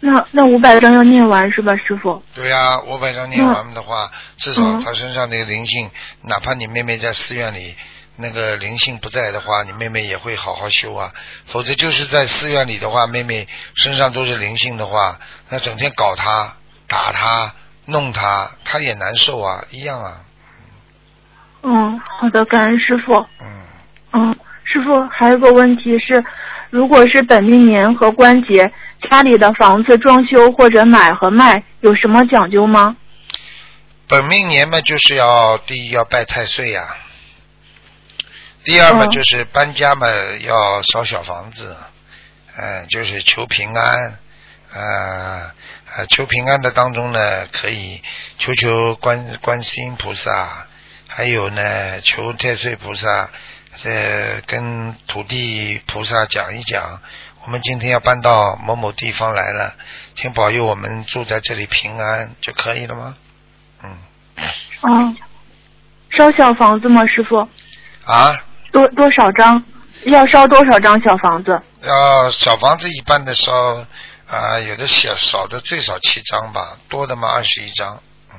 [0.00, 2.22] 那那五百张要念完是吧，师傅？
[2.34, 5.90] 对呀、五百张念完的话，至少嗯他身上那个灵性，
[6.22, 7.74] 哪怕你妹妹在寺院里。
[8.16, 11.10] 那个灵性不在的话，你妹妹也会好好修啊。
[11.46, 16.54] 否则就是在寺院里的话，妹妹身上都是灵性的话，那整天搞她、
[16.86, 17.54] 打她、
[17.86, 20.20] 弄她，她也难受啊，一样啊。
[21.62, 23.14] 嗯，好的，感恩师傅。
[23.40, 23.46] 嗯，
[24.12, 26.24] 嗯，师傅还有个问题是，
[26.70, 28.72] 如果是本命年和关节，
[29.10, 32.96] 家里的房子装修或者买和卖有什么讲究吗？
[34.08, 36.82] 本命年嘛，就是要第一要拜太岁呀、
[38.64, 40.06] 第二嘛嗯就是搬家嘛，
[40.40, 41.76] 要烧小房子，
[42.56, 44.18] 嗯、就是求平安，
[44.72, 45.50] 呃，
[45.96, 48.00] 呃，求平安的当中呢，可以
[48.38, 50.66] 求求观观世音菩萨，
[51.08, 53.30] 还有呢，求太岁菩萨，
[53.84, 57.00] 呃，跟土地菩萨讲一讲，
[57.44, 59.74] 我们今天要搬到某某地方来了，
[60.16, 63.16] 请保佑我们住在这里平安就可以了吗？
[63.82, 63.98] 嗯，
[64.82, 65.16] 啊，
[66.16, 67.48] 烧小房子吗，师傅？
[68.04, 69.62] 啊，多多少张？
[70.06, 71.62] 要烧多少张小房子？
[71.86, 73.52] 要小房子一般的烧
[74.28, 78.00] 啊、有的小少的最少七张吧，多的嘛二十一张。
[78.32, 78.36] 嗯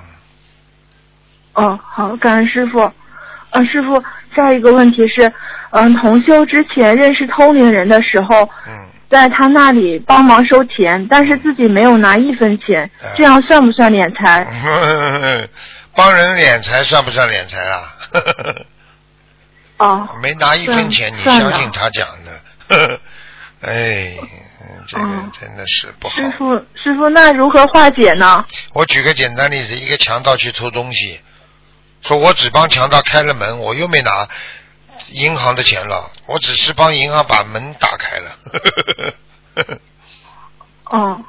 [1.53, 2.91] 哦，好，感恩师傅。
[3.51, 4.03] 呃，师傅，
[4.35, 5.31] 下一个问题是，
[5.69, 14.43] 嗯、同修之前认识通灵人的时候，嗯，在他那里帮忙收钱，但是自己没有拿一分钱，嗯这样算不算敛财？
[15.95, 17.93] 帮人敛财算不算敛财啊？
[19.83, 22.41] 哦，没拿一分钱，你相信他讲的？
[23.61, 24.15] 哎，
[24.61, 26.15] 嗯这个嗯真的是不好。
[26.15, 28.45] 师傅，师傅，那如何化解呢？
[28.73, 31.19] 我举个简单例子，一个强盗去偷东西，
[32.01, 34.27] 说我只帮强盗开了门，我又没拿
[35.09, 38.31] 银行的钱了，我只是帮银行把门打开了。
[40.85, 41.21] 哦，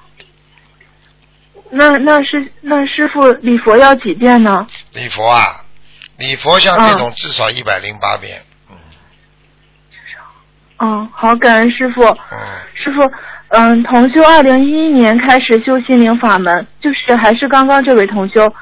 [1.71, 4.67] 那那是那师傅礼佛要几遍呢？
[4.93, 5.64] 礼佛啊，
[6.19, 8.43] 礼佛像这种至少一百零八遍。
[8.71, 8.77] 嗯，
[10.79, 12.03] 嗯好，感恩师傅。
[12.05, 12.39] 嗯
[12.75, 13.11] 师傅，
[13.49, 18.53] 嗯，同修二零一一年开始修心灵法门，就是还是刚刚这位同修，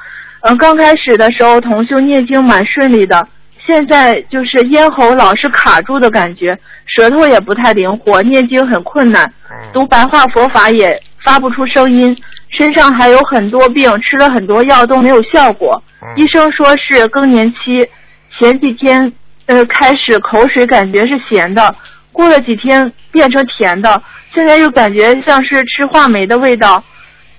[0.41, 3.27] 嗯，刚开始的时候同修念经蛮顺利的，
[3.65, 9.31] 现在就是咽喉老是卡住的感觉，舌头也不太灵活，念经很困难，
[9.73, 12.15] 读白话佛法也发不出声音，
[12.55, 15.81] 身上还有很多病，吃了很多药都没有效果，
[16.15, 17.87] 医生说是更年期，
[18.31, 19.11] 前几天
[19.47, 21.75] 呃开始口水感觉是咸的，
[22.11, 24.01] 过了几天变成甜的，
[24.33, 26.83] 现在又感觉像是吃话梅的味道，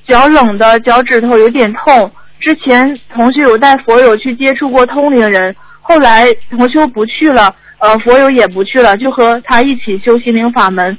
[0.06, 2.10] 脚冷的脚趾头有点痛。
[2.40, 10.98] 之前同学有带佛友去接触过通灵人，后来同修不去了，呃，佛友也不去了，就和他一起修心灵法门。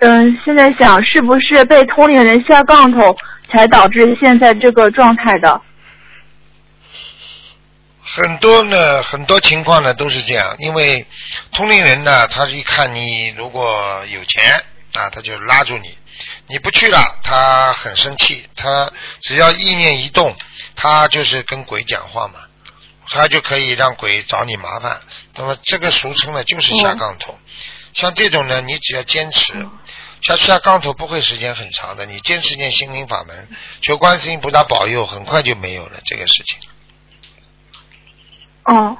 [0.00, 3.16] 嗯，现在想是不是被通灵人下杠头，
[3.50, 5.60] 才导致现在这个状态的？
[8.00, 11.04] 很多呢，很多情况呢都是这样，因为
[11.52, 14.62] 通灵人呢，他是一看你如果有钱
[14.94, 15.98] 啊，他就拉住你，
[16.46, 18.90] 你不去了，他很生气，他
[19.20, 20.34] 只要意念一动，
[20.76, 22.34] 他就是跟鬼讲话嘛，
[23.08, 24.96] 他就可以让鬼找你麻烦。
[25.34, 27.36] 那么这个俗称呢就是下杠头，
[27.92, 29.52] 像这种呢，你只要坚持。
[30.22, 33.48] 像下杠头不会时间很长的，你坚持念心灵法门，
[33.80, 36.58] 求观世音菩萨保佑，很快就没有了这个事情。
[38.64, 38.96] 哦，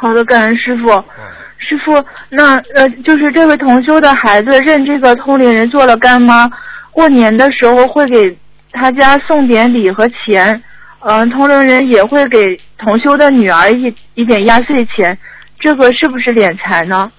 [0.00, 0.90] 好的，感恩师傅。
[0.90, 1.24] 嗯
[1.62, 6.50] 师傅，那呃，就是这位同修的孩子认这个通灵人做了干妈，
[6.90, 8.36] 过年的时候会给
[8.72, 10.60] 他家送点礼和钱，
[11.00, 15.16] 嗯、通灵人也会给同修的女儿一一点压岁钱，
[15.60, 17.12] 这个是不是敛财呢？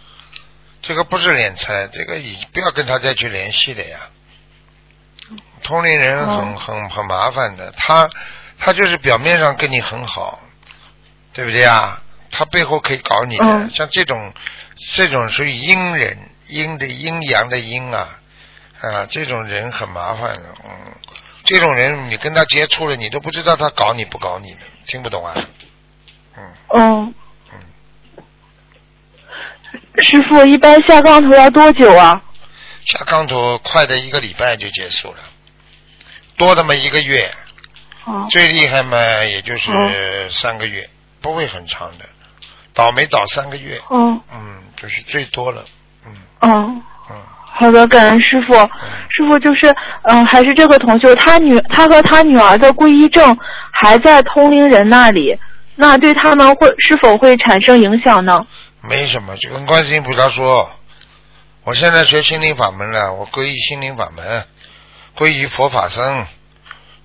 [0.81, 3.99] 这个不是敛财，这个你不要跟他再去联系了呀。
[5.61, 8.09] 通灵人很、哦很很麻烦的，他
[8.57, 10.39] 他就是表面上跟你很好，
[11.33, 12.01] 对不对啊？
[12.31, 14.33] 他背后可以搞你的，嗯像这种
[14.93, 16.17] 这种属于阴人，
[16.47, 18.19] 阴的阴阳的阴啊
[18.79, 20.71] 啊，这种人很麻烦的，嗯，
[21.43, 25.35] 这种人你跟他接触了，你都不知道他搞你不搞你的，听不懂啊？
[26.69, 27.13] 嗯。
[30.03, 32.21] 师傅，一般下杠头要多久啊？
[32.85, 35.17] 下杠头快的一个礼拜就结束了，
[36.37, 37.29] 多的嘛一个月，
[38.05, 39.71] 哦最厉害嘛也就是
[40.31, 40.89] 三个月，
[41.21, 42.05] 不会很长的，
[42.73, 45.63] 倒霉倒三个月，哦嗯，就是最多了，
[46.05, 46.11] 嗯。
[46.41, 46.81] 嗯。
[47.53, 48.53] 好的，感恩师傅。
[48.53, 49.67] 师傅就是，
[50.03, 53.37] 嗯、还是这个同学，他女他和他女儿的皈依证
[53.71, 55.37] 还在通灵人那里，
[55.75, 58.43] 那对他们会是否会产生影响呢？
[58.81, 60.69] 没什么，就跟观世音菩萨说，
[61.63, 64.43] 我现在学心灵法门了，我皈依心灵法门，
[65.15, 66.25] 皈依佛法僧，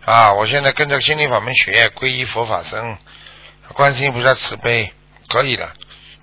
[0.05, 2.97] 啊，我现在跟着心灵法门学，皈依佛法僧，
[3.74, 4.91] 观世音菩萨慈悲，
[5.29, 5.70] 可以了。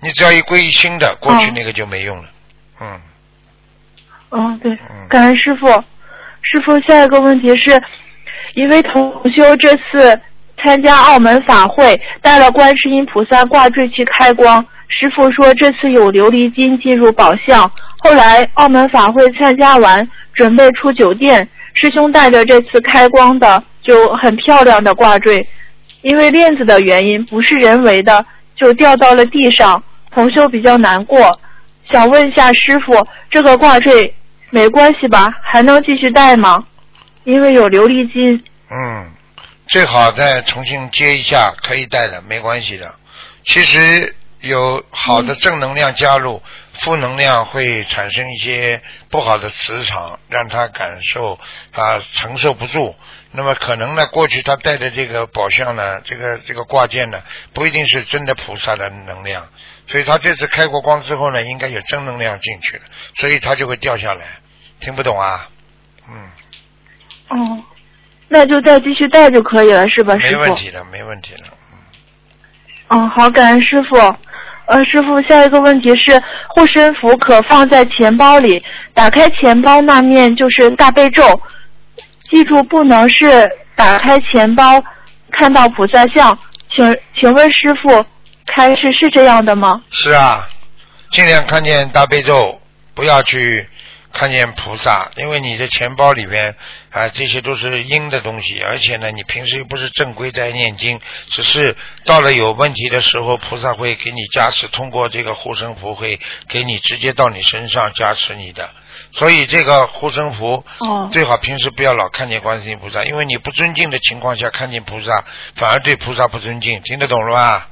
[0.00, 2.24] 你只要一皈依新的，过去哦那个就没用了。
[2.80, 3.00] 嗯，
[4.32, 4.76] 嗯，对，
[5.08, 5.66] 感恩师傅。
[6.46, 7.80] 师傅，下一个问题是，
[8.54, 10.20] 一位同修这次
[10.62, 14.66] 参加澳门法会，带了观世音菩萨挂坠去开光。
[14.88, 17.70] 师傅说这次有琉璃金进入宝相。
[17.98, 25.48] 后来澳门法会参加完，准备出酒店，师兄带着这次开光的就很漂亮的挂坠，
[26.02, 28.24] 因为链子的原因，不是人为的，
[28.56, 29.82] 就掉到了地上。
[30.10, 31.40] 同修比较难过，
[31.90, 34.14] 想问一下师傅，这个挂坠
[34.50, 35.28] 没关系吧？
[35.42, 36.64] 还能继续戴吗？
[37.24, 38.40] 因为有琉璃金。
[38.70, 39.10] 嗯，
[39.66, 42.94] 最好再重新接一下，可以戴的，没关系的。
[43.44, 44.14] 其实
[44.44, 46.42] 有好的正能量加入，
[46.74, 48.80] 负能量会产生一些
[49.10, 51.38] 不好的磁场，让他感受
[51.72, 52.94] 啊承受不住。
[53.32, 57.22] 那么可能呢，过去他带的这个宝相呢，这个这个挂件呢，
[57.52, 59.48] 不一定是真的菩萨的能量，
[59.88, 62.84] 所以他这次开过光之后呢，应该有正能量进去了，
[63.14, 64.24] 所以他就会掉下来。
[64.80, 65.48] 听不懂啊？
[66.08, 66.30] 嗯，
[67.28, 67.64] 哦，
[68.28, 70.42] 那就再继续带就可以了，是吧，没师傅？
[70.42, 71.44] 问题的，没问题的。
[72.90, 73.96] 嗯，好，感恩师傅。
[74.66, 78.62] 呃，师傅，下一个问题是，护身符可放在钱包里，
[78.94, 81.40] 打开钱包那面就是大悲咒，
[82.30, 84.82] 记住不能是打开钱包
[85.32, 86.36] 看到菩萨像，
[86.74, 88.04] 请请问师傅，
[88.46, 89.82] 开示是这样的吗？
[89.90, 90.48] 是啊，
[91.10, 92.58] 尽量看见大悲咒，
[92.94, 93.68] 不要去
[94.14, 96.54] 看见菩萨，因为你的钱包里边
[96.90, 101.00] 啊，这些都是阴的东西，而且呢，你平时又不是正规在念经，
[101.30, 108.70] 只是到了有问题的时候，菩萨会给你加持，通过这个护身符会给你直接到你身上加持你的。
[109.10, 115.24] 所以这个护身符哦最好平时不要老看见观世音菩萨，因为你不尊敬的情况下看见菩萨，
[115.56, 117.68] 反而对菩萨不尊敬，听得懂了吧？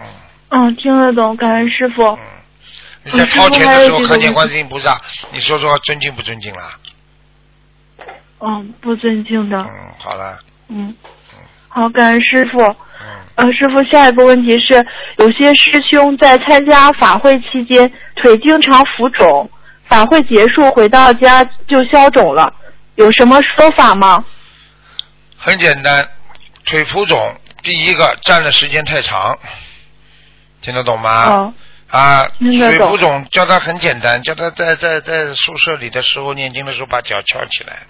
[0.00, 0.06] 嗯，
[0.50, 2.18] 嗯听得懂，感恩师傅。
[3.04, 5.00] 你在掏钱的时候看见观世音菩萨，
[5.30, 6.78] 你说说尊敬不尊敬啦？
[8.40, 9.58] 嗯，不尊敬的。
[9.58, 10.38] 嗯，好了，
[10.68, 10.94] 嗯，
[11.68, 12.60] 好，感恩师傅。
[12.60, 14.84] 嗯，呃，师傅，下一个问题是，
[15.18, 19.50] 有些师兄在参加法会期间腿经常浮肿，
[19.88, 22.52] 法会结束回到家就消肿了，
[22.94, 24.24] 有什么说法吗？
[25.36, 26.06] 很简单，
[26.64, 29.36] 腿浮肿，第一个站的时间太长，
[30.60, 31.26] 听得懂吗？
[31.30, 31.54] 哦，
[31.88, 37.82] 啊，听得懂腿浮肿，教他很简单，教他在在在宿舍里的时候念经的时候把脚翘起来，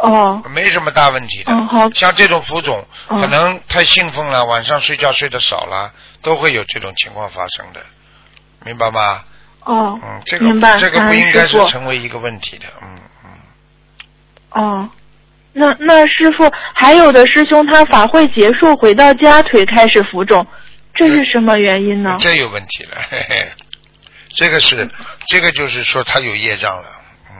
[0.00, 1.52] 哦，没什么大问题的。
[1.94, 5.92] 像这种浮肿，嗯可能太兴奋了，晚上睡觉睡得少了，
[6.22, 7.80] 都会有这种情况发生的，
[8.64, 9.22] 明白吗？
[9.64, 10.46] 哦，嗯，这个
[10.78, 13.30] 这个不应该是成为一个问题的，嗯嗯。
[14.50, 14.90] 哦，
[15.52, 20.46] 那那师傅还有的师兄他法会结束回到家腿开始浮肿，
[20.98, 22.16] 这是什么原因呢？
[22.18, 23.48] 这有问题了，嘿嘿，
[24.34, 24.90] 这个是
[25.28, 26.88] 这个就是说他有业障了，
[27.30, 27.36] 嗯，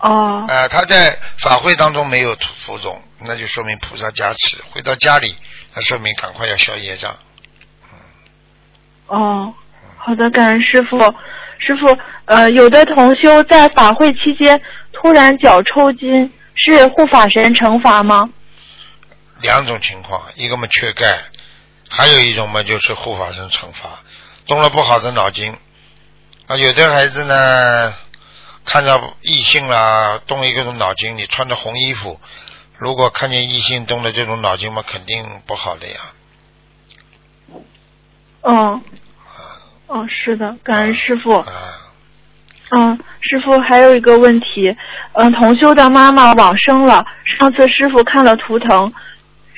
[0.00, 2.36] 哦，啊、他在法会当中没有
[2.66, 5.34] 浮肿，那就说明菩萨加持；回到家里，
[5.74, 7.16] 那说明赶快要消业障。
[9.06, 9.54] 哦，
[9.96, 10.98] 好的，感恩师傅。
[11.58, 14.60] 师傅，呃，有的同修在法会期间
[14.92, 18.28] 突然脚抽筋，是护法神惩罚吗？
[19.40, 21.24] 两种情况，一个嘛缺钙，
[21.88, 24.00] 还有一种嘛就是护法神惩罚，
[24.46, 25.54] 动了不好的脑筋。
[26.46, 27.94] 啊，有的孩子呢，
[28.64, 32.20] 看到异性啦，动一个种脑筋，你穿着红衣服，
[32.78, 35.94] 如果看见异性动了这种脑筋嘛，肯定不好的呀。
[38.42, 38.82] 嗯，
[39.88, 41.38] 哦，是的，感恩师傅。
[41.38, 41.46] 啊，
[42.70, 44.74] 嗯，师傅还有一个问题，
[45.12, 47.04] 嗯，同修的妈妈往生了，
[47.38, 48.92] 上次师傅看了图腾，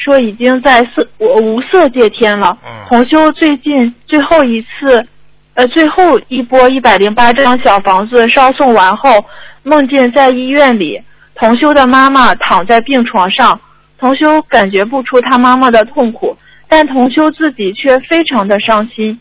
[0.03, 2.57] 说已经在色我无色界天了。
[2.65, 5.07] 嗯同修最近最后一次，
[5.55, 9.25] 呃，最后一波一百零八张小房子烧送完后，
[9.63, 11.01] 梦见在医院里，
[11.37, 13.61] 同修的妈妈躺在病床上，
[13.97, 16.37] 同修感觉不出他妈妈的痛苦，
[16.69, 19.21] 但同修自己却非常的伤心。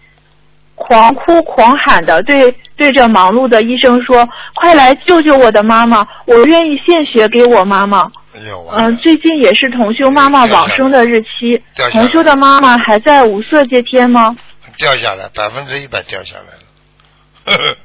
[0.74, 8.10] 狂哭狂喊的对对着忙碌的医生说：“快来救救我的妈妈，我愿意献血给我妈妈。
[8.36, 11.62] 哎呦，”完嗯、了，最近也是同修妈妈往生的日期
[11.92, 14.36] 同修的妈妈还在五色界天吗？
[14.78, 17.76] 掉下来，百分之一百掉下来了。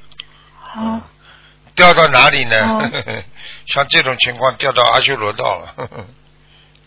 [0.61, 1.01] 好，
[1.75, 2.57] 掉到哪里呢？
[2.69, 2.91] 哦
[3.67, 5.75] 像这种情况掉到阿修罗道了。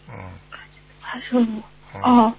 [0.10, 0.14] 嗯，
[1.03, 1.47] 阿修罗
[2.03, 2.34] 哦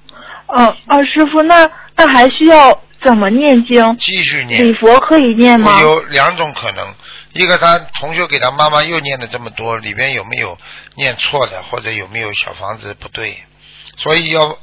[0.46, 3.96] 哦哦，师傅，那那还需要怎么念经？
[3.98, 4.74] 继续礼念。
[4.74, 5.80] 佛可以念吗？
[5.82, 6.86] 有两种可能，
[7.38, 10.58] 一个他同学给他妈妈又念了这么多，里边有没有
[10.96, 13.44] 念错的，或者有没有小房子不对，
[13.96, 14.58] 所以要，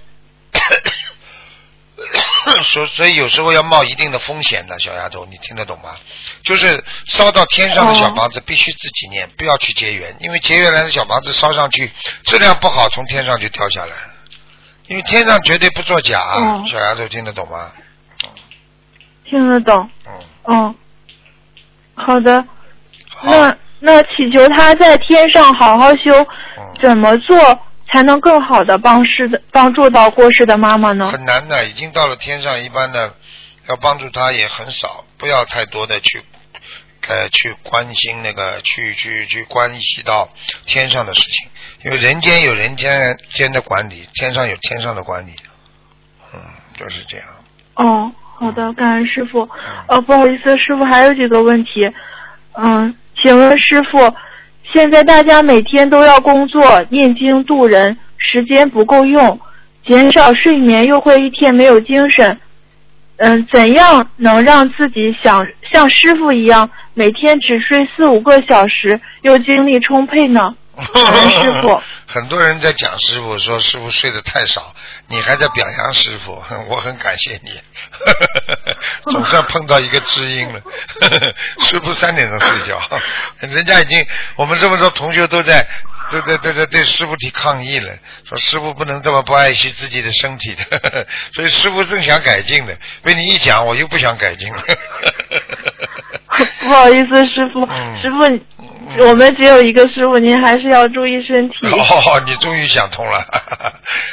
[2.66, 5.96] 所所以有时候要冒一定的风险的，小丫头，你听得懂吗？
[6.44, 11.94] 就是烧到天上的小房子必须自己念，不要去结缘，因为结缘来的小房子烧上去
[12.26, 13.96] 质量不好，从天上就掉下来，
[14.88, 17.72] 因为天上绝对不作假，哦小丫头听得懂吗？
[19.24, 19.90] 听得懂。
[20.06, 20.20] 嗯，
[20.50, 20.76] 嗯，
[21.96, 22.46] 好的。
[23.16, 26.12] 好，那那祈求他在天上好好修，
[26.58, 26.64] 嗯。
[26.82, 27.38] 怎么做
[27.88, 31.08] 才能更好的帮世的帮助到过世的妈妈呢？
[31.10, 33.14] 很难的，已经到了天上，一般的
[33.70, 36.22] 要帮助他也很少，不要太多的去
[37.08, 40.28] 呃去关心那个去去去关系到
[40.66, 41.50] 天上的事情，
[41.86, 45.32] 因为人间有人间间的管理，天上有天上的管理，
[46.34, 46.40] 嗯，
[46.78, 47.28] 就是这样。
[47.76, 49.48] 哦，好的，感恩师傅。
[49.88, 51.70] 呃，不好意思，师傅还有几个问题。
[52.58, 52.96] 嗯，
[53.26, 54.14] 请问师傅，
[54.72, 59.40] 现在大家每天都要工作、念经度人，时间不够用，
[59.84, 62.38] 减少睡眠又会一天没有精神。
[63.18, 70.54] 嗯，怎样能让自己想像师傅一样，每天只睡四五个小时，又精力充沛呢？
[71.42, 71.82] 师傅。
[72.08, 74.74] 很多人在讲师傅，说师傅睡得太少，
[75.08, 77.52] 你还在表扬师傅， 我很感谢你，
[79.12, 80.62] 总算碰到一个知音了。
[81.60, 82.80] 师傅三点钟睡觉，
[83.40, 84.06] 人家已经，
[84.36, 85.66] 我们这么多同学都在。
[86.12, 87.92] 对对对对对，师傅提抗议了，
[88.30, 94.64] 说师傅不能这么不爱惜自己的身体的，所以师傅正想改进的，被你一讲，我又不想改进了。
[96.60, 97.66] 不好意思，师傅，
[98.00, 98.20] 师傅，
[99.00, 101.56] 我们只有一个师傅，您还是要注意身体。
[101.68, 103.26] 哦，你终于想通了，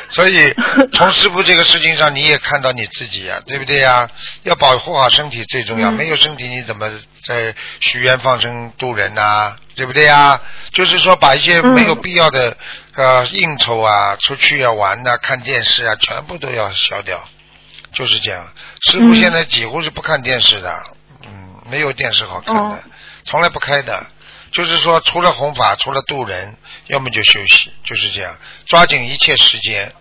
[0.08, 0.52] 所以
[0.92, 4.08] 从师傅这个事情上，你也看到你自己呀，对不对呀？
[4.42, 6.90] 要保护好身体最重要，没有身体你怎么
[7.26, 9.56] 在许愿放生度人呐？
[9.74, 10.40] 对不对呀？
[10.72, 12.56] 就是说，把一些没有必要的
[12.94, 17.22] 呃应酬啊、出去啊玩呐、看电视啊，全部都要消掉，
[17.94, 18.44] 就是这样。
[18.90, 20.82] 师傅现在几乎是不看电视的，
[21.24, 21.30] 嗯，
[21.70, 22.82] 没有电视好看的，
[23.24, 24.04] 从来不开的。
[24.53, 28.36] 就是说，除了弘法，除了渡人，要么就休息，就是这样。
[28.66, 29.92] 抓紧一切时间，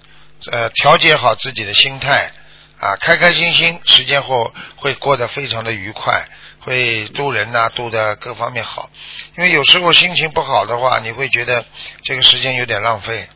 [0.51, 2.31] 呃，调节好自己的心态
[2.79, 6.25] 啊，开开心心，时间后会过得非常的愉快。
[6.63, 8.87] 会渡人呐，渡的各方面好，
[9.35, 11.65] 因为有时候心情不好的话，你会觉得
[12.03, 13.27] 这个时间有点浪费，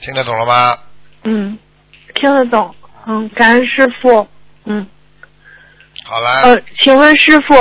[0.00, 0.76] 听得懂了吗？
[1.22, 1.56] 嗯，
[2.14, 2.74] 听得懂。
[3.06, 4.26] 嗯，感恩师傅。
[4.64, 4.84] 嗯。
[6.04, 6.28] 好了。
[6.42, 7.54] 呃，请问师傅，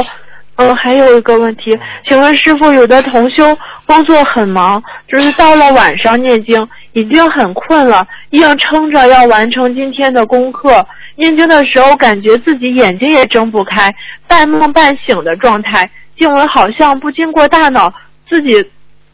[0.56, 10.86] 呃，还有一个问题，请问师傅，有的同修工作很忙，就是到了晚上念经，已经很困了，硬撑着要完成今天的功课。
[11.16, 13.94] 念经的时候，感觉自己眼睛也睁不开，
[14.28, 15.90] 半梦半醒的状态。
[16.18, 17.92] 经文好像不经过大脑，
[18.30, 18.64] 自己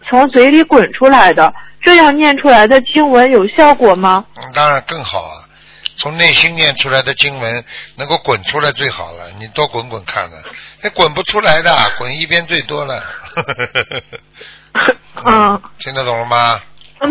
[0.09, 1.53] 从嘴里滚出来的。
[1.81, 4.25] 这样念出来的经文有效果吗？
[4.53, 5.46] 当然更好啊！
[5.97, 7.63] 从内心念出来的经文
[7.95, 9.29] 能够滚出来最好了。
[9.39, 10.37] 你多滚滚看呢，
[10.81, 13.03] 那滚不出来的，滚一边最多了。
[15.25, 16.61] 嗯，听得懂了吗？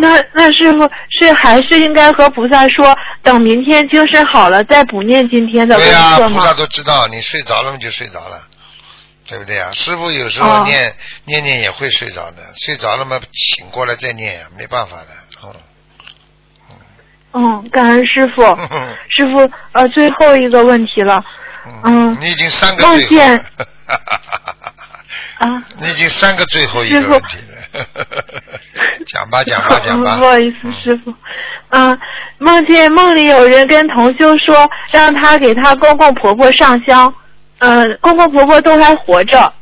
[0.00, 6.40] 那那师傅是还是应该和菩萨说，等明天精神好了再补念今天的功课吗？
[6.40, 8.42] 菩萨都知道，你睡着了就睡着了，
[9.28, 9.72] 对不对啊？
[9.72, 15.08] 师傅有时候念念念也会睡着的，睡着了嘛，醒过来再念，没办法的，
[17.36, 17.62] 嗯。
[17.62, 18.42] 嗯，感恩师傅。
[19.10, 21.22] 师傅，呃，最后一个问题了。
[21.84, 22.16] 嗯。
[22.20, 23.36] 你已经三个梦见。
[25.38, 25.62] 啊。
[25.80, 27.84] 你已经三个最后一个问题了。
[29.06, 30.16] 讲吧，讲吧，讲吧。
[30.16, 31.14] 不好意思，师傅。
[31.68, 31.98] 嗯，
[32.38, 37.12] 梦见梦里有人跟同修说，让他给他公公婆婆上香。
[37.58, 39.52] 嗯，公公婆婆都还活着。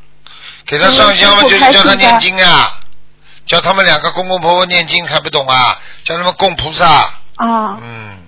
[0.66, 2.70] 给他上香嘛，就是叫他念经啊，
[3.46, 5.76] 叫他们两个公公婆婆念经，还不懂啊？
[6.04, 7.10] 叫他们供菩萨。
[7.36, 7.78] 啊。
[7.82, 8.18] 嗯。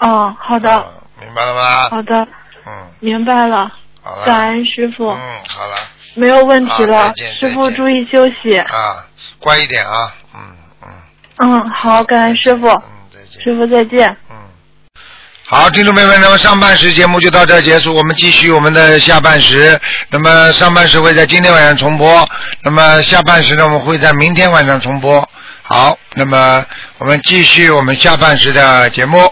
[0.00, 0.92] 哦，好的。
[1.20, 1.88] 明白了吗？
[1.90, 2.26] 好的。
[2.66, 2.72] 嗯。
[3.00, 3.70] 明白了。
[4.02, 4.24] 好了。
[4.24, 5.08] 感恩师傅。
[5.10, 5.18] 嗯，
[5.48, 5.76] 好了。
[6.14, 8.58] 没有问题了，师傅注意休息。
[8.58, 9.04] 啊，
[9.38, 10.40] 乖一点啊，嗯
[10.82, 10.88] 嗯。
[11.38, 12.66] 嗯，好，感恩师傅。
[12.68, 12.82] 嗯，
[13.12, 13.42] 再见。
[13.42, 14.16] 师傅再见。
[14.30, 14.36] 嗯。
[15.46, 19.80] 好，听众朋友们，那么上半时节目就到这结束，我们继续我们的下半时。
[20.10, 22.28] 那么上半时会在今天晚上重播，
[22.62, 25.26] 那么下半时呢，我们会在明天晚上重播。
[25.70, 26.64] 好，那么
[26.96, 29.30] 我们继续我们下半时的节目。